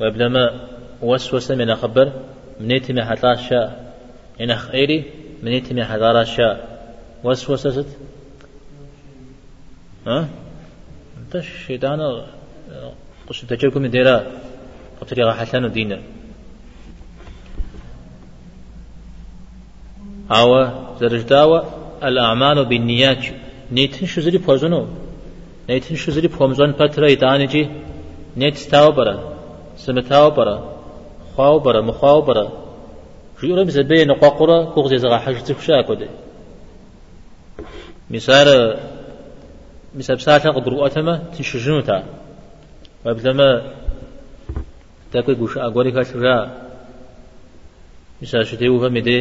[0.01, 0.69] وابلما
[1.03, 2.13] وسوسة من أخبر
[2.61, 3.95] من يتم حتى شاء
[4.41, 5.05] إن خيري
[5.43, 6.79] من يتم حضارة شاء
[7.25, 7.85] وسوسة
[10.07, 10.29] ها
[11.19, 12.01] انت الشيطان
[13.29, 14.17] قش تجيكم من ديرا؟
[15.01, 15.99] قبتري حسن دينا
[20.31, 20.51] أو
[21.01, 21.65] زرجداوة
[22.03, 23.25] الأعمال بالنيات.
[23.73, 24.87] نيتن شزري بوزنو؟
[25.69, 27.63] نيتن شزري بومزون باترا يدانجي
[28.37, 29.15] نيت ستاو برا
[29.77, 30.57] سمتاو برا
[31.37, 32.67] خواو برا مخواو برا.
[33.41, 36.09] جيرو بزبي نقاقرا كوغ زيزغا حاجة خشا كودي
[38.11, 38.77] مسار
[39.95, 42.05] مساب ساعة قدرو أتما تنشجنو تا
[43.07, 43.73] وابلما
[45.13, 46.37] تاكي قوش أقوري كاشرا
[48.23, 49.19] مسار شتيو فمدي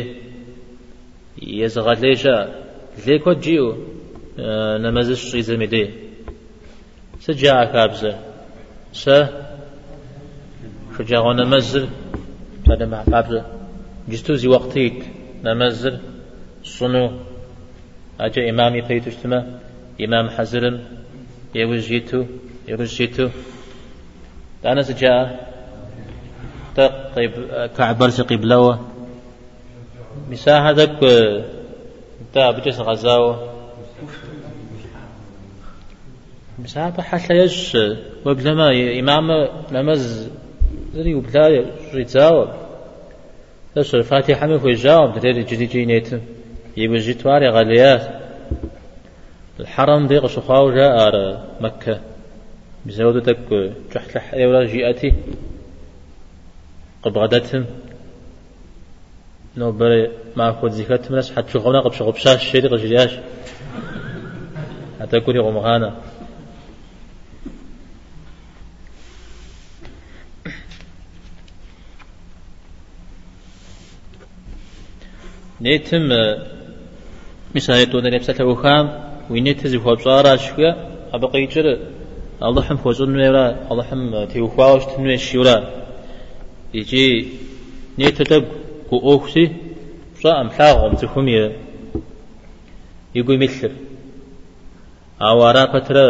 [1.41, 2.35] يزغليشا
[3.07, 3.77] ليكو جيو
[4.83, 5.83] نمازش شيزة مدي
[7.19, 8.13] سجاع كابزة
[8.93, 9.05] س
[10.97, 11.87] شجاع نمزل
[12.69, 13.45] هذا مع كابزة
[14.09, 14.99] جستو زي وقتيت
[15.43, 15.99] نمزل
[16.63, 17.05] صنو.
[18.19, 19.45] أجا إمامي قيت اجتماع
[20.01, 20.75] إمام حزرم.
[21.55, 22.25] يوجيتو
[22.67, 23.29] يوجيتو
[24.65, 25.39] أنا سجاع
[27.15, 27.31] طيب
[27.77, 28.79] كعبر سقي بلوه
[30.29, 30.99] مساحة ذاك
[32.33, 33.49] تا بجس غزاوة
[36.59, 37.77] مساحة حتى يش
[38.25, 40.29] وبلما إمام نمز
[40.95, 42.53] ذري وبلا ريتاوة
[43.75, 46.09] تش الفاتحة من في جاوب تريد جدي جينيت
[46.77, 48.07] يبي جيتواري غاليات.
[49.59, 51.11] الحرم ديق شخاو جاء
[51.61, 51.99] مكة.
[52.85, 55.13] بزودتك جحت لحيولا جيئتي
[57.03, 57.65] قبغدتهم
[59.57, 63.11] نو بري ما خود زكاة مناس حتى شو غونا قبش غبشاش شيري قجرياش
[64.99, 65.95] حتى كوني غمغانا
[75.61, 76.09] نيتم
[77.55, 78.85] مثال تون نفسه وخام
[79.29, 80.75] وينيت زي هو بصارا شوية
[81.13, 81.77] أبقى يجر
[82.43, 85.55] الله حم فوزون نورا الله حم تيوخواش تنوي شيورا
[86.73, 87.27] يجي
[87.99, 88.45] نيت تب
[88.89, 89.45] كو أوكسي
[90.21, 91.27] شا أمحاغ أمتكم
[93.15, 93.71] يقول مثل
[95.21, 96.05] أوارا فترة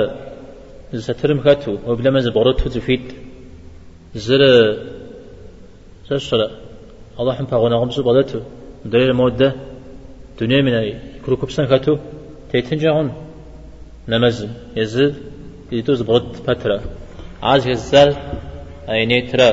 [0.94, 3.06] زترم خاتو وبلما زبغرتو تفيد
[4.26, 4.42] زر
[6.10, 6.52] زر
[7.20, 8.40] الله حم فاغونا غمسو بغدتو
[8.86, 9.50] دليل المودة
[10.40, 10.74] دنيا من
[11.26, 11.98] كروكوبسن كاتو
[12.52, 13.08] تيتنجاون
[14.12, 14.40] نمز
[14.78, 15.14] يزل
[15.72, 16.82] يدوز بغد فترة.
[17.44, 18.16] عاز يزال
[18.90, 19.50] أيني ترى.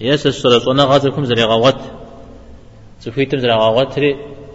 [0.00, 1.80] يس السورة صنع غازكم زري غوات
[3.00, 3.94] زفيتم زري غوات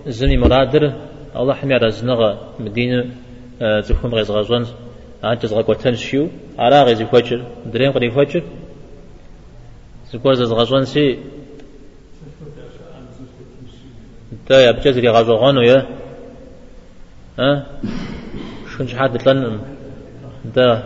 [0.07, 0.93] زني مرادر.
[1.35, 2.19] الله حمي رزنغ
[2.59, 3.05] مدينة
[3.61, 4.65] زخم غيز غزوان
[5.23, 6.29] أنت زغوتن شيو.
[6.59, 8.43] على غيز فجر درين قري فجر
[10.13, 11.19] زكوز غزوان سي.
[14.47, 15.87] تا يا بجزري غزوان ويا
[17.39, 17.65] ها
[18.77, 19.61] شنش حد لن
[20.45, 20.83] دا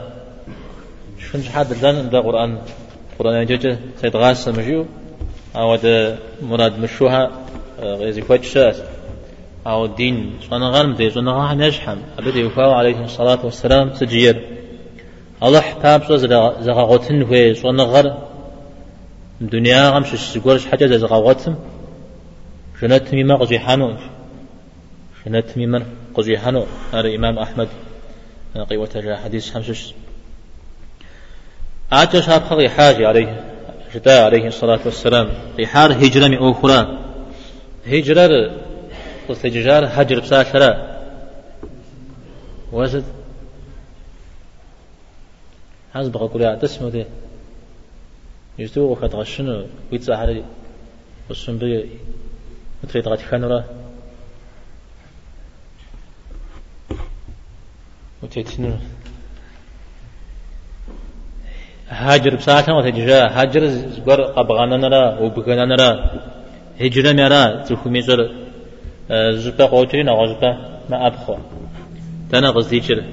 [1.20, 2.58] شنش حد لن دا قرآن.
[3.20, 4.86] قرآن جوجة سيد غاس مجيو.
[5.56, 7.32] أو دا مراد مشوها
[7.80, 8.58] غيزي فوتش
[9.68, 11.98] أو الدين صنع غرم دي صنع نجحم.
[12.20, 14.42] أبدا يفاو عليه الصلاة والسلام سجير.
[15.44, 16.26] الله حباب صوز
[16.66, 18.18] زغاغوتن هو صنع غر
[19.42, 21.56] دنيا غمش سيقولش حاجة زغاغوتم
[22.82, 24.02] شنت مما قضي حانوش
[25.26, 27.68] شنت مما قضي حانو هذا إمام أحمد.
[28.56, 29.94] قيوة جاء حديث حمشش
[31.92, 33.44] آتش هابخ حاجة عليه
[33.96, 35.30] جدا عليه الصلاة والسلام.
[35.66, 37.00] حار هجرة من أخرى.
[37.88, 38.52] هجرة
[39.30, 41.00] قلت ججار هجر بساشرة
[42.72, 43.04] وزد.
[45.94, 47.06] هاز بقى قولي تسمو دي
[48.60, 50.44] يجدو وقت غشنو ويتسا حالي
[51.30, 51.90] وصن بي
[52.84, 53.64] متريد غاتي خانورا
[58.32, 58.72] وتيتنو
[61.90, 65.90] هاجر بساعة وتججا هاجر زبر قبغانا نرى وبغانا نرى
[66.82, 68.20] هجرة مرا تخمي زر
[69.44, 70.50] زبا قوترين أو زبا
[70.90, 71.36] ما أبخو
[72.32, 73.04] تانا غزيجر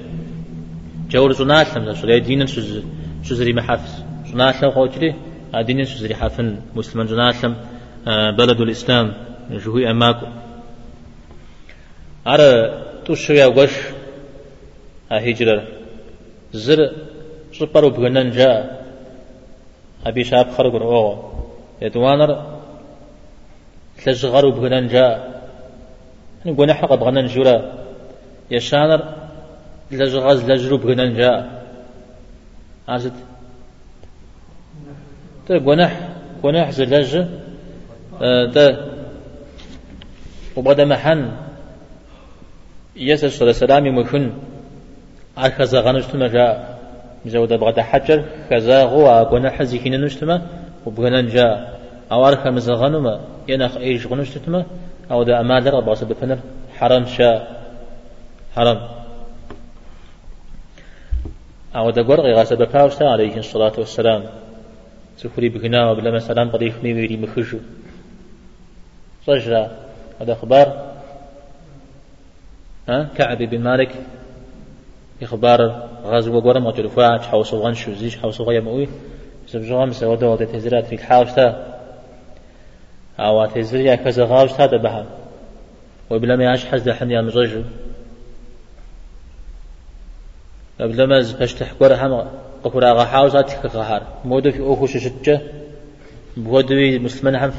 [1.11, 2.83] جور زنات لم سوري دين سوز
[3.23, 3.93] سوزري محافظ.
[4.31, 5.15] زنات لم قوتري.
[5.67, 7.55] دين سوزري حافن مسلمان زنات لم.
[8.39, 9.13] بلد الإسلام.
[9.51, 10.27] جهوي أماكو
[12.27, 12.51] أرى
[13.05, 13.71] توشيا وش
[15.11, 15.63] هجرة
[16.53, 16.79] زر
[17.51, 18.57] شبرو بغنن جاء
[20.07, 21.05] أبي شاب خرج أو
[21.81, 22.31] يدوانر
[24.03, 25.11] تلجغرو بغنن جاء
[26.45, 27.55] نقول حق بغنن جورا
[28.51, 29.01] يشانر
[29.91, 31.37] لجغاز لجرو بغنن جاء
[32.87, 33.13] عزت
[35.47, 35.93] طيب ونح
[36.43, 37.13] ونح زلج
[38.55, 38.65] ده
[40.55, 41.31] وبعد محن
[42.95, 44.48] يسر صلى الله عليه وسلم
[45.39, 46.79] مخن أرخز غنشتما جاء
[47.25, 50.41] مزود بغدا حجر خزا غوا غنا حزي كنا نشتما
[50.85, 51.79] وبغنا جاء
[52.11, 54.65] أو أرخ مزغنما ينخ إيش غنشتما
[55.11, 56.39] أو دا أمادر أبغى بفنر
[56.77, 57.61] حرم شاء
[58.55, 58.79] حرم
[61.75, 64.23] أو دا قرغي غاسة بفاوستا عليه الصلاة والسلام
[65.17, 67.59] سخري بغنا وبلما سلام طريق ميري مخشو
[69.25, 69.71] صجرا
[70.21, 70.67] هذا خبر
[72.89, 73.91] ها كعب بن مالك
[75.21, 78.87] إخبار غزو وقرم وتلفاع حوصو غنشو زيش حوصو غيا مؤوي
[79.47, 81.79] سبجوا مسا ودو ودي تزرات في الحاوشتا
[83.19, 85.05] أو تزريا كذا غاوشتا دبها
[86.09, 87.63] وبلا ما يعيش حز دحنيا مزوجو
[90.81, 92.27] قبل ما زبش تحقر هم
[92.63, 95.41] قفر أغا حاوزا تكقهار مودو في أوخو ششتجة
[96.37, 97.51] بودوي مسلمان هم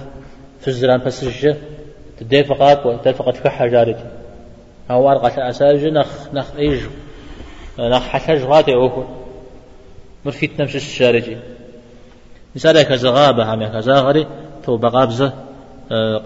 [0.60, 1.56] في الزران بسشجة
[2.18, 3.94] تدي فقط وتفقط كحة
[4.90, 6.80] أو أرقى أساج نخ نخ إيج
[7.80, 9.04] غاتي أوخو
[10.24, 11.36] مرفيت نمشي الشارجي.
[12.54, 14.26] مثال كذا غابة هم كذا غري
[14.64, 15.32] تو بغابزة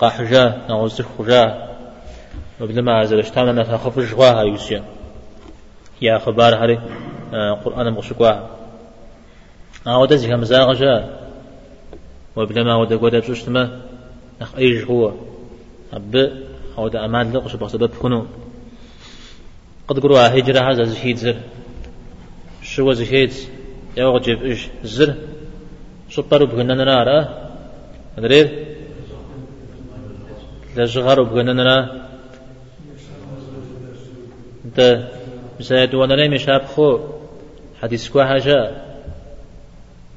[0.00, 1.68] قاحجا نغوز خجا.
[2.60, 4.84] وبلما عزل اشتامنا نتخف جواها يوسيا
[6.02, 6.80] يا خبار هري
[7.64, 8.32] قرآن مغشقوا.
[9.86, 11.18] أو دزي هم زاغجا.
[12.36, 13.80] وبلما ودا قودا بشتما
[14.40, 15.10] نخ أي جوا
[15.92, 16.32] أب
[16.78, 18.26] أو دا أمان لقش بسبب كنو.
[19.88, 21.36] قد قروا هجرة هذا زهيد زر.
[22.62, 23.32] شو زهيد؟
[23.96, 25.14] يوغجب إيش؟ زر.
[26.10, 27.18] سبرو بغنن نارا
[28.18, 28.46] أدرير
[30.76, 31.78] لجغارو بغنن نارا
[34.64, 35.08] أنت
[35.60, 36.98] مساعد وأنا لي مشاب خو.
[37.82, 38.56] حديث كوا حاجة.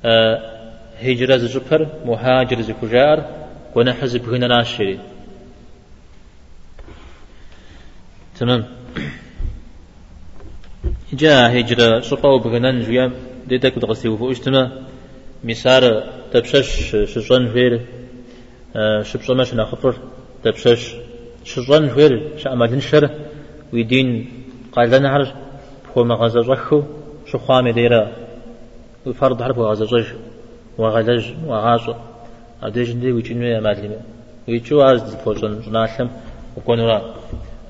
[0.06, 0.58] أه
[1.02, 3.20] هجرة زجبر مهاجر زكجار
[3.76, 5.00] وأنا حزب هنا ناشري.
[8.40, 8.66] تمام.
[11.14, 13.12] جاء هجرة سقوا بغنان جويا
[13.48, 14.72] ديتك بتغسي وفو اجتما
[15.44, 17.82] مسار تبشش شجن فير
[19.02, 19.96] شبشما شنا خفر
[20.44, 20.96] تبشش
[21.44, 23.10] شجن فير شعمل شر
[23.74, 24.30] ويدين
[24.72, 25.28] قال لنا عرج
[25.86, 26.82] بخو جخو
[27.26, 28.12] شو خامي ديرا
[29.06, 30.08] وفرض حرف وغزا جج
[30.78, 31.96] وغلج وغاص
[32.64, 34.00] أديش ندي ويجنو يا مالي
[34.48, 36.10] ويجو عز فوزن جناشم
[36.58, 37.16] وكونورا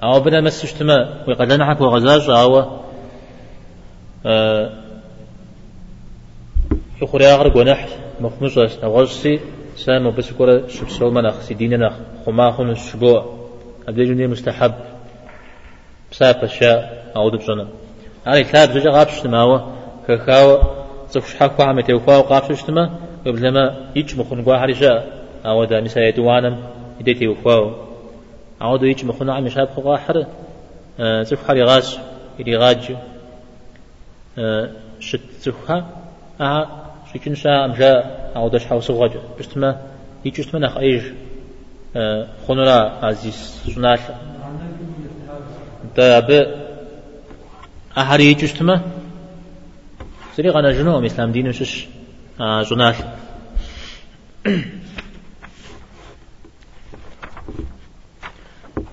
[0.04, 2.87] أو بنا مسشتما ويقدنا حك وغزاج أو أه
[7.02, 7.88] يخري أغرق ونح
[8.22, 9.40] مخمش نغشسي
[9.76, 11.94] سام بس كورة شبسول مناخ سيديننا
[12.26, 13.38] خماخن الشبوع
[13.88, 14.74] أبدي مستحب.
[16.12, 17.68] بساب الشاء أو دبجنا
[18.26, 19.74] على كتاب زوجة غابش تماوة
[20.08, 20.62] كخاو
[21.12, 25.08] زوجش حكوا عم يتوفاو قابش تما قبلما يج مخن قوا حرشاء
[25.46, 26.64] أو دا نساء يدوانم
[27.00, 27.72] يدي توفاو.
[28.62, 30.26] أو دا يج مخن عم يشاب خوا حر
[31.00, 31.98] زوج حري غاش
[32.40, 32.96] يدي غاج.
[35.00, 35.88] شت زوجها
[36.42, 36.68] أه
[37.14, 39.82] شكين شاء أم جاء أو داش حوس غاج بستما
[40.26, 41.02] يج بستما نخ أيج
[42.48, 44.00] خنورا عزيز سنال
[45.96, 46.46] تابع
[47.98, 48.82] أحري جستما
[50.36, 51.88] سري غنا جنو إسلام دين وشش
[52.40, 52.96] جنال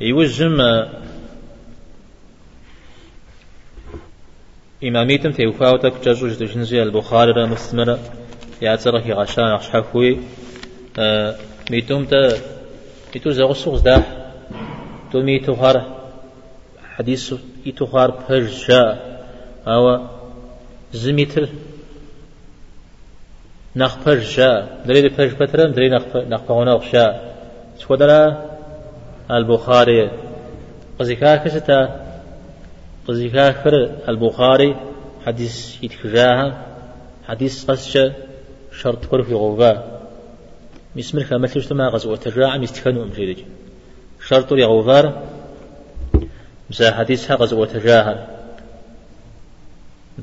[0.00, 0.84] يوجم
[4.84, 7.98] إماميتم تيوفاوتك جاجوج دجنزي البخاري مسلم
[8.62, 10.18] يا ترى غشان أخشحكوي
[11.70, 12.32] ميتوم تا
[13.14, 14.04] ميتو زغسوغ زداح
[15.12, 15.76] تو ميتو هار
[16.96, 17.34] حديث
[17.66, 18.82] يتخار برجا
[19.66, 20.00] أو
[20.92, 21.48] زميتر
[23.76, 27.34] نخ برجا دري برج بترم دري نخ بغنا غشا
[27.80, 28.10] تقدر
[29.30, 30.10] البخاري.
[30.98, 32.03] قزيكا كستا
[33.08, 33.74] قزيكا كر
[34.08, 34.76] البخاري
[35.26, 36.66] حديث يتكجاها
[37.28, 37.98] حديث قسش
[38.80, 40.00] شرط كر في غوغا
[40.96, 43.36] مسمر خمسة اجتماع غزوة تجاع مستخنو أمجيرج
[44.26, 45.22] شرط يغوغار
[46.70, 48.26] مسا حديث حق وتجاهل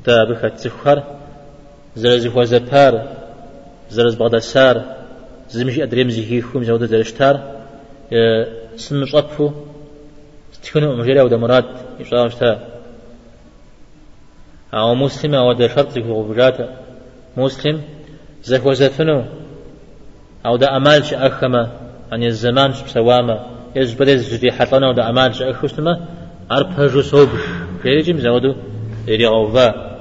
[0.06, 1.02] دا بخت زخر
[1.96, 2.94] زرز وزبار
[3.90, 4.76] زرز بغدا سار
[5.50, 7.36] زمشي أدريم زهي خوم زودة زرشتار
[8.76, 9.50] سمش أطفو
[10.62, 11.64] تكونوا مجرى ودا مراد
[12.00, 12.71] يشاوشتا
[14.74, 16.68] أو مسلم أو دا شرط زكو غبجاتا
[17.36, 17.80] مسلم
[18.44, 19.24] زك وزفنو
[20.46, 21.70] أو دا أمالش أخما
[22.12, 23.40] عن الزمان بسوامة
[23.76, 26.00] يزبرز جدي حطنا ودا أمالش أخشتما
[26.50, 27.40] أربهجو صوبش.
[27.82, 28.54] فيرجم زودو؟
[29.08, 29.98] يريغوفا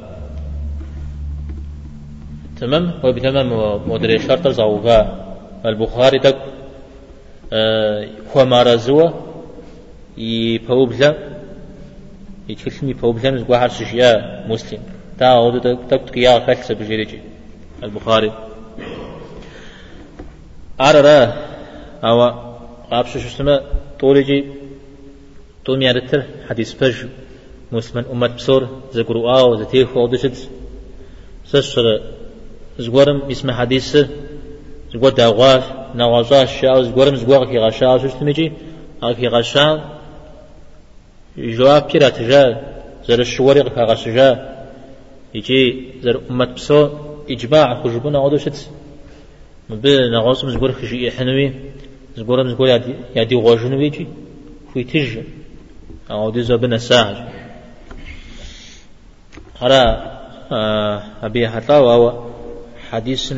[2.60, 3.50] تمام؟ وبتمام
[3.90, 5.00] مدري شرط زوفا
[5.66, 6.38] البخاري تك
[7.54, 9.10] آه هو مارزوا
[10.18, 11.31] يبوبلا
[12.50, 14.12] يتكلم يبوبلا مزقوا حرش شيا
[14.50, 14.80] مسلم
[15.20, 17.20] تا ودو تك تكيا خلص بجريجي
[17.84, 18.32] البخاري
[20.82, 21.34] أرى
[22.04, 22.20] أو
[22.92, 23.62] قابش شو اسمه
[24.00, 24.40] طولجي
[25.66, 26.96] توم يارتر حديث بج
[27.72, 28.64] مسلم أمة بصور
[28.94, 30.50] زقروا آو زتيه وضشت
[31.46, 32.02] سشر
[32.80, 33.98] زقورم اسم حديث
[34.94, 35.64] زقور داغواش
[35.96, 38.52] نواجاش شاو زقورم زقور كي غشاو شو تمجي
[39.20, 39.80] كي غشاو
[41.38, 42.62] جواب كيرا تجا
[43.08, 44.30] زر الشوري كا غشجا
[45.36, 45.62] يجي
[46.04, 46.88] زر أمة بصور
[47.30, 48.70] إجماع خجبنا وضشت
[49.70, 51.52] مبين نغوصم زقور خشي حنوي
[52.18, 52.70] زقورم زقور
[53.16, 54.08] يدي غوجنوي جي
[54.84, 55.24] تجي
[56.12, 57.18] أو دي زبنا ساهج
[59.62, 60.12] هرا
[60.52, 62.32] آه، أبي حتى وهو
[62.92, 63.34] حديث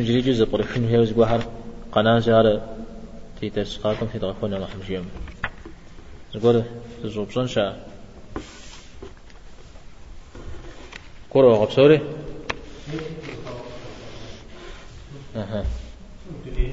[16.29, 16.73] مجري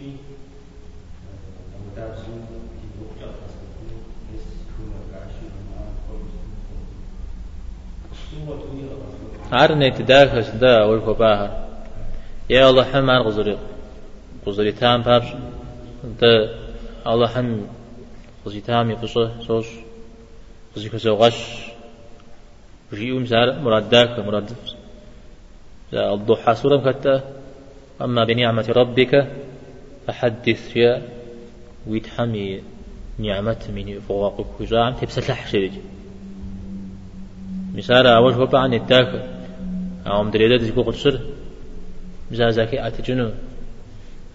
[0.00, 0.16] كورو
[1.96, 2.42] غبصوري
[8.36, 8.90] أها
[9.46, 11.68] داو عارني تداخل دا والكو باهر
[12.50, 13.58] يا الله حم عن غزري.
[14.46, 15.26] غزري تام بابش.
[16.04, 16.22] أنت
[17.06, 17.60] الله حم
[18.46, 19.66] غزري تام يقصه صوش.
[20.76, 21.70] غزري كسو غش.
[22.94, 24.50] جيوم سار مراد داك مراد
[25.92, 27.22] الضحى سورة مكتا
[28.00, 29.12] أما بنعمة ربك
[30.10, 31.02] فحدث يا
[31.86, 32.62] ويتحمي
[33.18, 35.72] نعمة من فوقك وجاعم تبسلح شريج
[37.74, 39.22] مثال أول هو عن الداخل
[40.06, 41.20] أو دريدة تقول قصر
[42.30, 43.30] مثال زاكي أتجنو.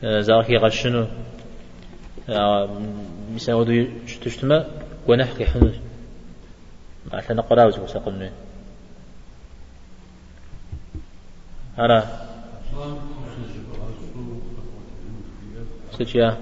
[0.03, 1.07] زاكي غشنو.
[3.36, 3.86] مثال ودو
[4.21, 4.65] تشتما
[5.07, 5.71] ونحكي حنو.
[7.13, 8.32] عشان نقرأ وزي وساقلنا
[15.97, 16.37] سجيا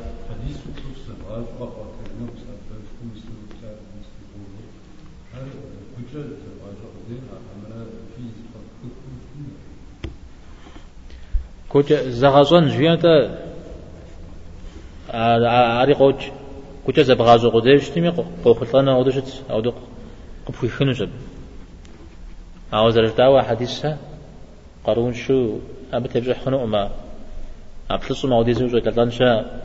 [11.70, 13.14] كوجا زغازون جويانتا
[15.10, 16.16] عاري قوج
[16.86, 18.10] كوجا زبغازو قديش تيمي؟
[18.46, 19.76] قوخلطانا ودشت أو دق
[20.46, 21.10] قبخي خنجب
[22.74, 23.98] أو زرجتاوا حديثها
[24.86, 25.58] قارون شو
[25.94, 26.40] أبى تبجح
[27.90, 29.62] خنو ما أبلصو ما وديزو جو تلتان شا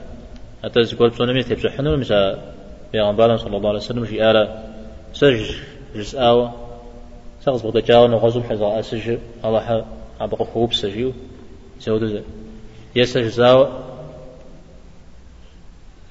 [0.64, 2.52] أتز قول بسونا مي تبجح خنو مسا
[2.92, 4.64] بيغمبالا صلى الله عليه وسلم شي آلا
[5.12, 5.40] سج
[5.96, 6.48] جس آوا
[7.40, 9.84] سغز بغدا جاوا نغزو حزا أسج الله حا
[10.20, 11.12] أبقى خوب سجيو.
[11.78, 12.20] سودو
[12.96, 13.66] يسج زاوا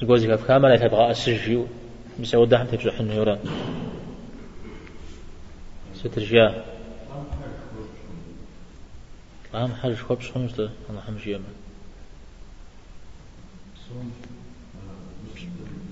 [0.01, 1.67] زقوزي كاف كامل يتبغى أسجيو
[2.19, 3.39] مسا ودا حم تبجح خنو يورا
[5.95, 6.53] سترجاه
[9.55, 11.66] أهم حاجة شواب شخمسة أنا حمش يما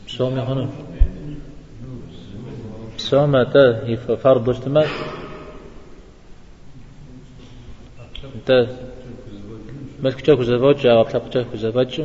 [0.08, 0.70] سوم يا صوم
[2.98, 3.58] سوم انت
[4.24, 4.86] فرض اجتماع
[8.36, 8.68] انت
[10.04, 12.02] ملك تاكو زواج او اطلق تاكو زواج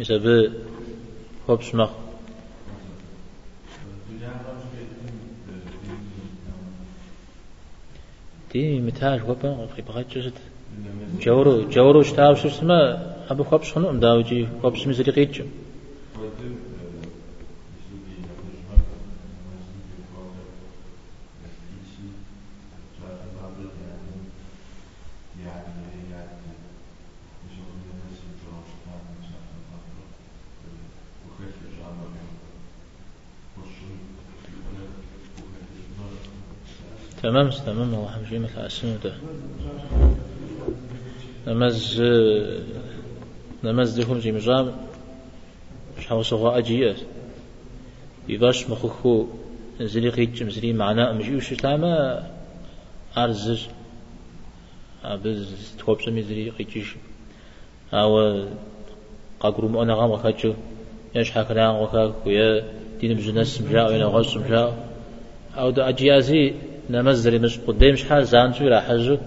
[0.00, 0.52] اذا ب
[1.46, 1.90] خوب شمخ
[8.52, 10.38] دي متاج وبا غيبغات جزت
[11.20, 15.42] جورو جورو شتاو شو اسمه أبو خبش خنو مداوجي خبش مزري قيتش
[37.22, 39.12] تمام تمام الله حمشي مثل السنة ده
[41.46, 42.02] نمز
[43.64, 44.72] نمز دهم جي مجام
[45.98, 47.00] مش حوص غا أجيات
[48.28, 49.26] يباش مخخو
[49.80, 52.22] زلي قيتش مزلي معنا مجيو شتاما
[53.16, 53.60] أرزج
[55.04, 56.96] أبز توب سمي زلي قيتش
[57.94, 58.10] أو
[59.40, 60.52] قاقرو مؤنا غام وخاتشو
[61.14, 62.64] يش حكنا وخاك ويا
[63.00, 64.88] دين بجنس مجاء وينا غص مجاء
[65.58, 66.54] أو دا أجيازي
[66.90, 69.18] نمزري مش قدام شحال زانتو إلى حجو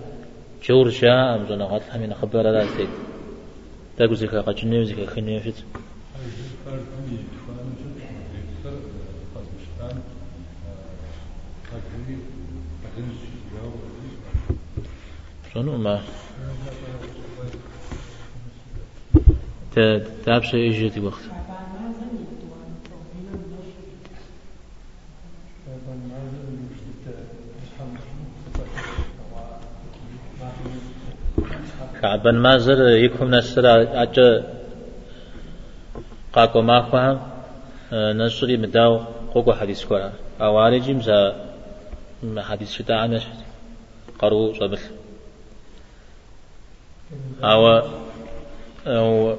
[0.65, 2.89] جور شاء أم زنا قاتل حمين خبر لا تيت
[3.97, 5.55] تاكو زكا قاتشني زكا خني فيت.
[15.53, 16.01] شنو ما
[20.25, 21.34] تابش يجي وقت.
[32.06, 33.66] كعبن ما زر يكون نسر
[34.03, 34.30] أجا
[36.34, 37.18] قاكو ما فهم
[38.20, 38.93] نسري مداو
[39.34, 41.18] قوكو حديث كورا أواري جيمزا
[42.38, 43.26] حديث شتا عنش
[44.20, 44.80] قرو صبل
[47.43, 47.62] أو
[48.88, 49.38] أو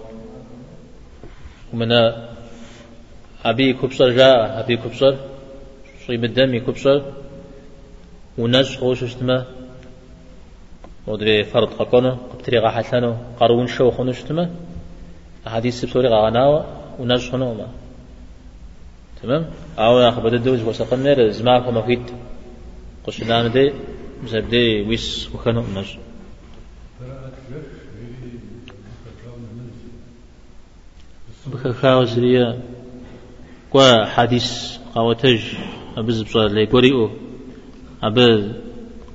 [1.73, 1.93] من
[3.45, 5.15] أبي كبصر جاء أبي كبصر
[6.07, 6.99] شي مدامي كبصر
[8.39, 9.56] وناس خوش اشتما
[11.07, 14.51] ودري فرض قكونه قبتري غا حسنو قرون شو خنشتما
[15.47, 16.65] حديث سبسوري غاناو
[16.99, 17.69] وناس خنوما
[19.23, 19.47] تمام؟
[19.79, 22.11] أو يا خبر الدوز وسقنا زما فما فيت.
[23.07, 23.73] قشنا دي
[24.25, 25.97] مزبدي ويس وخنو ناس.
[31.47, 32.59] بخاو زريا
[33.71, 35.43] قوا حديث قوتج
[35.97, 37.11] أبز بصار لي قريئو
[38.03, 38.66] أبز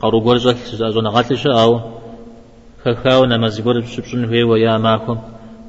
[0.01, 0.55] قرو غرزل
[0.93, 2.01] زون غاتش أو.
[2.85, 5.17] خخاو نماز غور بسبسن هي ويا ماكم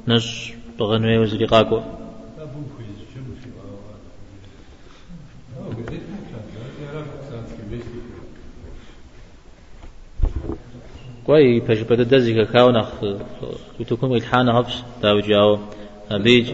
[0.08, 1.80] نش بغنوي وزري قاكو
[11.26, 12.88] كوي باش بدا دزي خخاو نخ
[13.88, 15.58] تكون الحان هفس داو جاو
[16.10, 16.52] بيج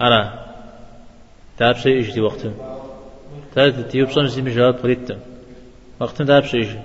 [0.00, 0.46] أنا
[1.58, 2.46] تعب شيء يجي وقت
[3.54, 5.08] تعب تيوب صن زي مجال بريت
[6.00, 6.78] وقت تعب شيء يجي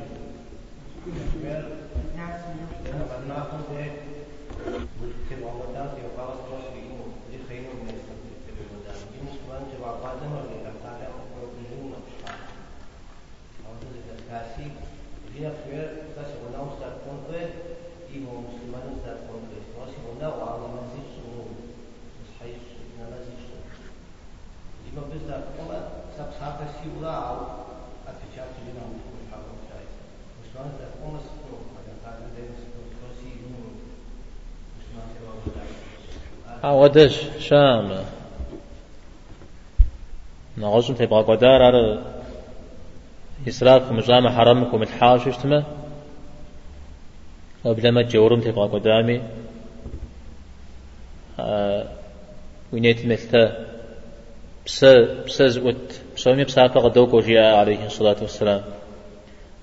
[36.65, 37.89] عودش شام.
[40.57, 41.99] نغزم تبغى قدار على
[43.47, 45.63] إسراف مجامع حرمكم الحاش اشتما
[47.65, 49.21] وبلما جورم تبغى قدامي.
[51.39, 51.85] آه
[52.73, 53.49] وينيت مثل
[54.65, 54.85] بس
[55.25, 58.61] بس زوت بسومي بسافة غدوك وجاء عليه الصلاة والسلام.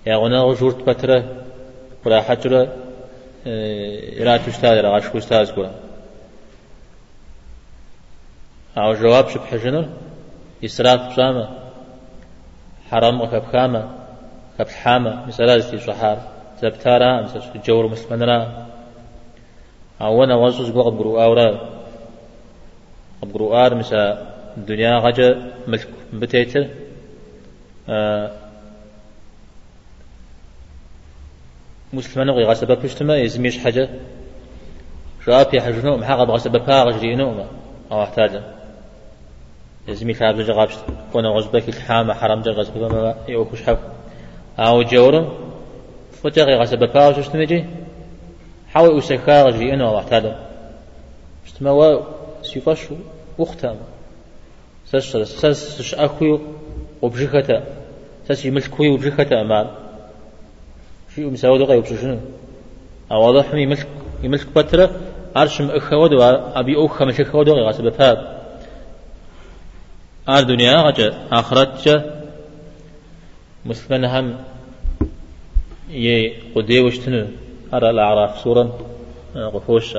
[0.07, 1.45] يا غنا غجورت بترة
[2.05, 2.77] ولا حجرة
[3.47, 5.67] إلى تشتاز إلى عشق أستاذ كوا
[8.79, 9.89] أو جواب شب حجنر
[10.65, 11.49] إسراف بسامة
[12.91, 13.89] حرام وكبخامة
[14.59, 16.19] كبحامة مثلا زي صحار
[16.63, 18.67] زبتارا مثلا جور مسلمنا
[20.01, 21.73] أو أنا وزوز أورا
[23.23, 26.67] برو أر مثلا الدنيا غجا ملك بتيتر
[31.93, 33.89] مسلمان غي سبب بشتما يزميش حاجة
[35.27, 37.45] شاب يحجنو محاقب غسببها غجرينو
[37.93, 38.43] أو احتاجه
[39.89, 40.75] يزمي خاب جا غابش
[41.13, 43.79] كون غزبك الحامة حرام جا غزبك ما يوكش حف
[44.59, 45.29] أو جورم
[46.13, 47.65] فتغي غسبب باوش اشتمجي
[48.69, 50.37] حاول أسكا غجي أنا واحتاجه
[51.47, 52.03] اشتما و
[52.43, 52.81] سيفاش
[53.39, 53.77] وقتها
[54.87, 56.41] سس سس أخوي
[57.03, 57.63] وبجكتا
[58.29, 59.71] سس يملكوي وبجكتا أمال
[61.15, 62.19] شيء مساوي دقي وبشنو
[63.13, 63.87] أو واضح مي ملك
[64.23, 64.91] يملك بترة
[65.37, 68.42] عرش أخوة أبي أخ ملك أخوة دقي غاسب باب
[70.29, 71.97] آر دنيا غجا آخرت جا
[73.67, 74.37] مسلمان هم
[75.91, 77.27] يه قدي وشتنو
[77.75, 78.79] أرى الأعراف سورة
[79.37, 79.97] غفوش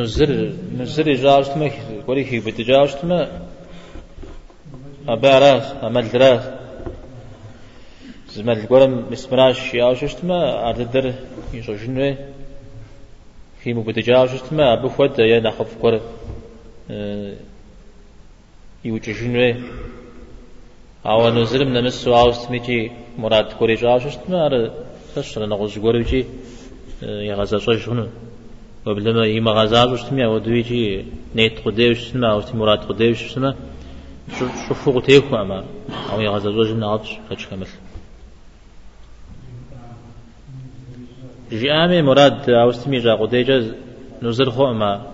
[0.00, 1.70] سترجع نزل نزل جاوشتما
[2.06, 3.28] ولي هي بتجاوشتما
[5.08, 6.42] أباراس أمل دراس
[8.30, 11.14] زمان القرم مسمراش ياوشتما أرددر
[11.54, 12.16] يشو جنوي
[13.60, 16.00] في مبتجاوشتما أبو فود يا نخف قر
[18.84, 19.54] يوجي جنوي
[21.06, 24.70] أو نزل من مس واوستميجي مراد كوري جاوشتما أر
[25.16, 26.24] تشر نغز قريجي
[27.02, 28.06] يغزا شنو
[28.85, 31.05] وبلما يما غزاز وشتما ودويجي
[31.35, 33.55] نيت قديوش سما أو مراد قديوش سما
[34.39, 35.65] شوفوا تيكو أما
[36.11, 37.67] أو يغزا زوج نعطش كتش كمل
[41.51, 43.75] جامي مراد أوستمي جا قديجة
[44.21, 45.11] نزل خو أما.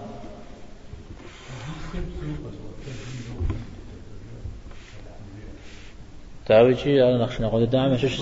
[6.46, 8.22] تعويجي على نخشنا قد دعم شش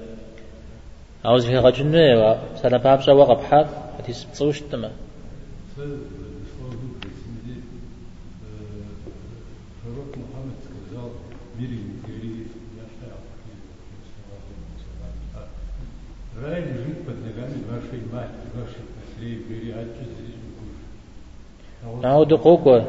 [1.25, 3.67] عاوز في غجنة سنة بابسا وقب حال
[3.97, 4.91] حديث بتصوش تما
[22.03, 22.81] نعود قوكو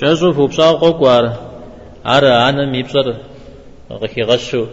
[0.00, 1.24] جزو فوبسا قوكوار
[2.06, 3.14] أرى أنا ميبصر
[3.92, 4.66] غكي غشو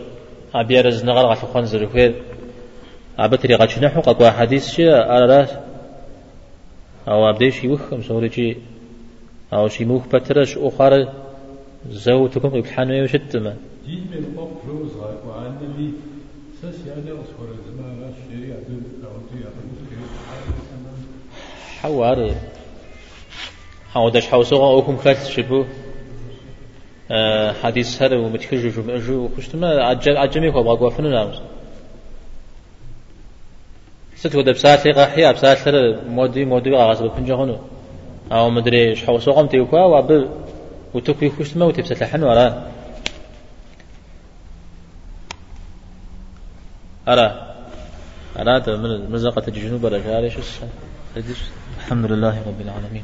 [0.56, 2.22] أبيرز نغر غشو خنزر خير
[3.20, 5.52] أبتري غشو نحو قوا حديث شيء أرى راس
[7.08, 8.58] أو أبديش يوخم سوري
[9.54, 11.08] أو شي موخ بترش أخر
[11.90, 14.92] زوجتكم يبحانوا يشتما دين من قب فلوس
[17.68, 18.58] زمان الشريعة
[21.82, 22.36] حوار
[23.98, 25.66] أو دش حوسوغا أوكم خلت شبو
[27.12, 29.68] آه، حديث هر ومتكجج ومأجو وخشتما
[30.08, 31.42] عجمي هو بغوا فنو نامس
[34.16, 37.58] ست ودا بساعة لغا حيا بساعة لغا مودي مودي غاز بفنجا هنو
[38.32, 40.30] أو مدري شحو سوغم تيوكوا واب
[40.94, 42.72] وتكوي خشتما وتبسات لحن ورا
[47.08, 47.28] أرى
[48.40, 50.42] أرى من مزقة الجنوب رجالي شو
[51.78, 53.04] الحمد لله رب العالمين.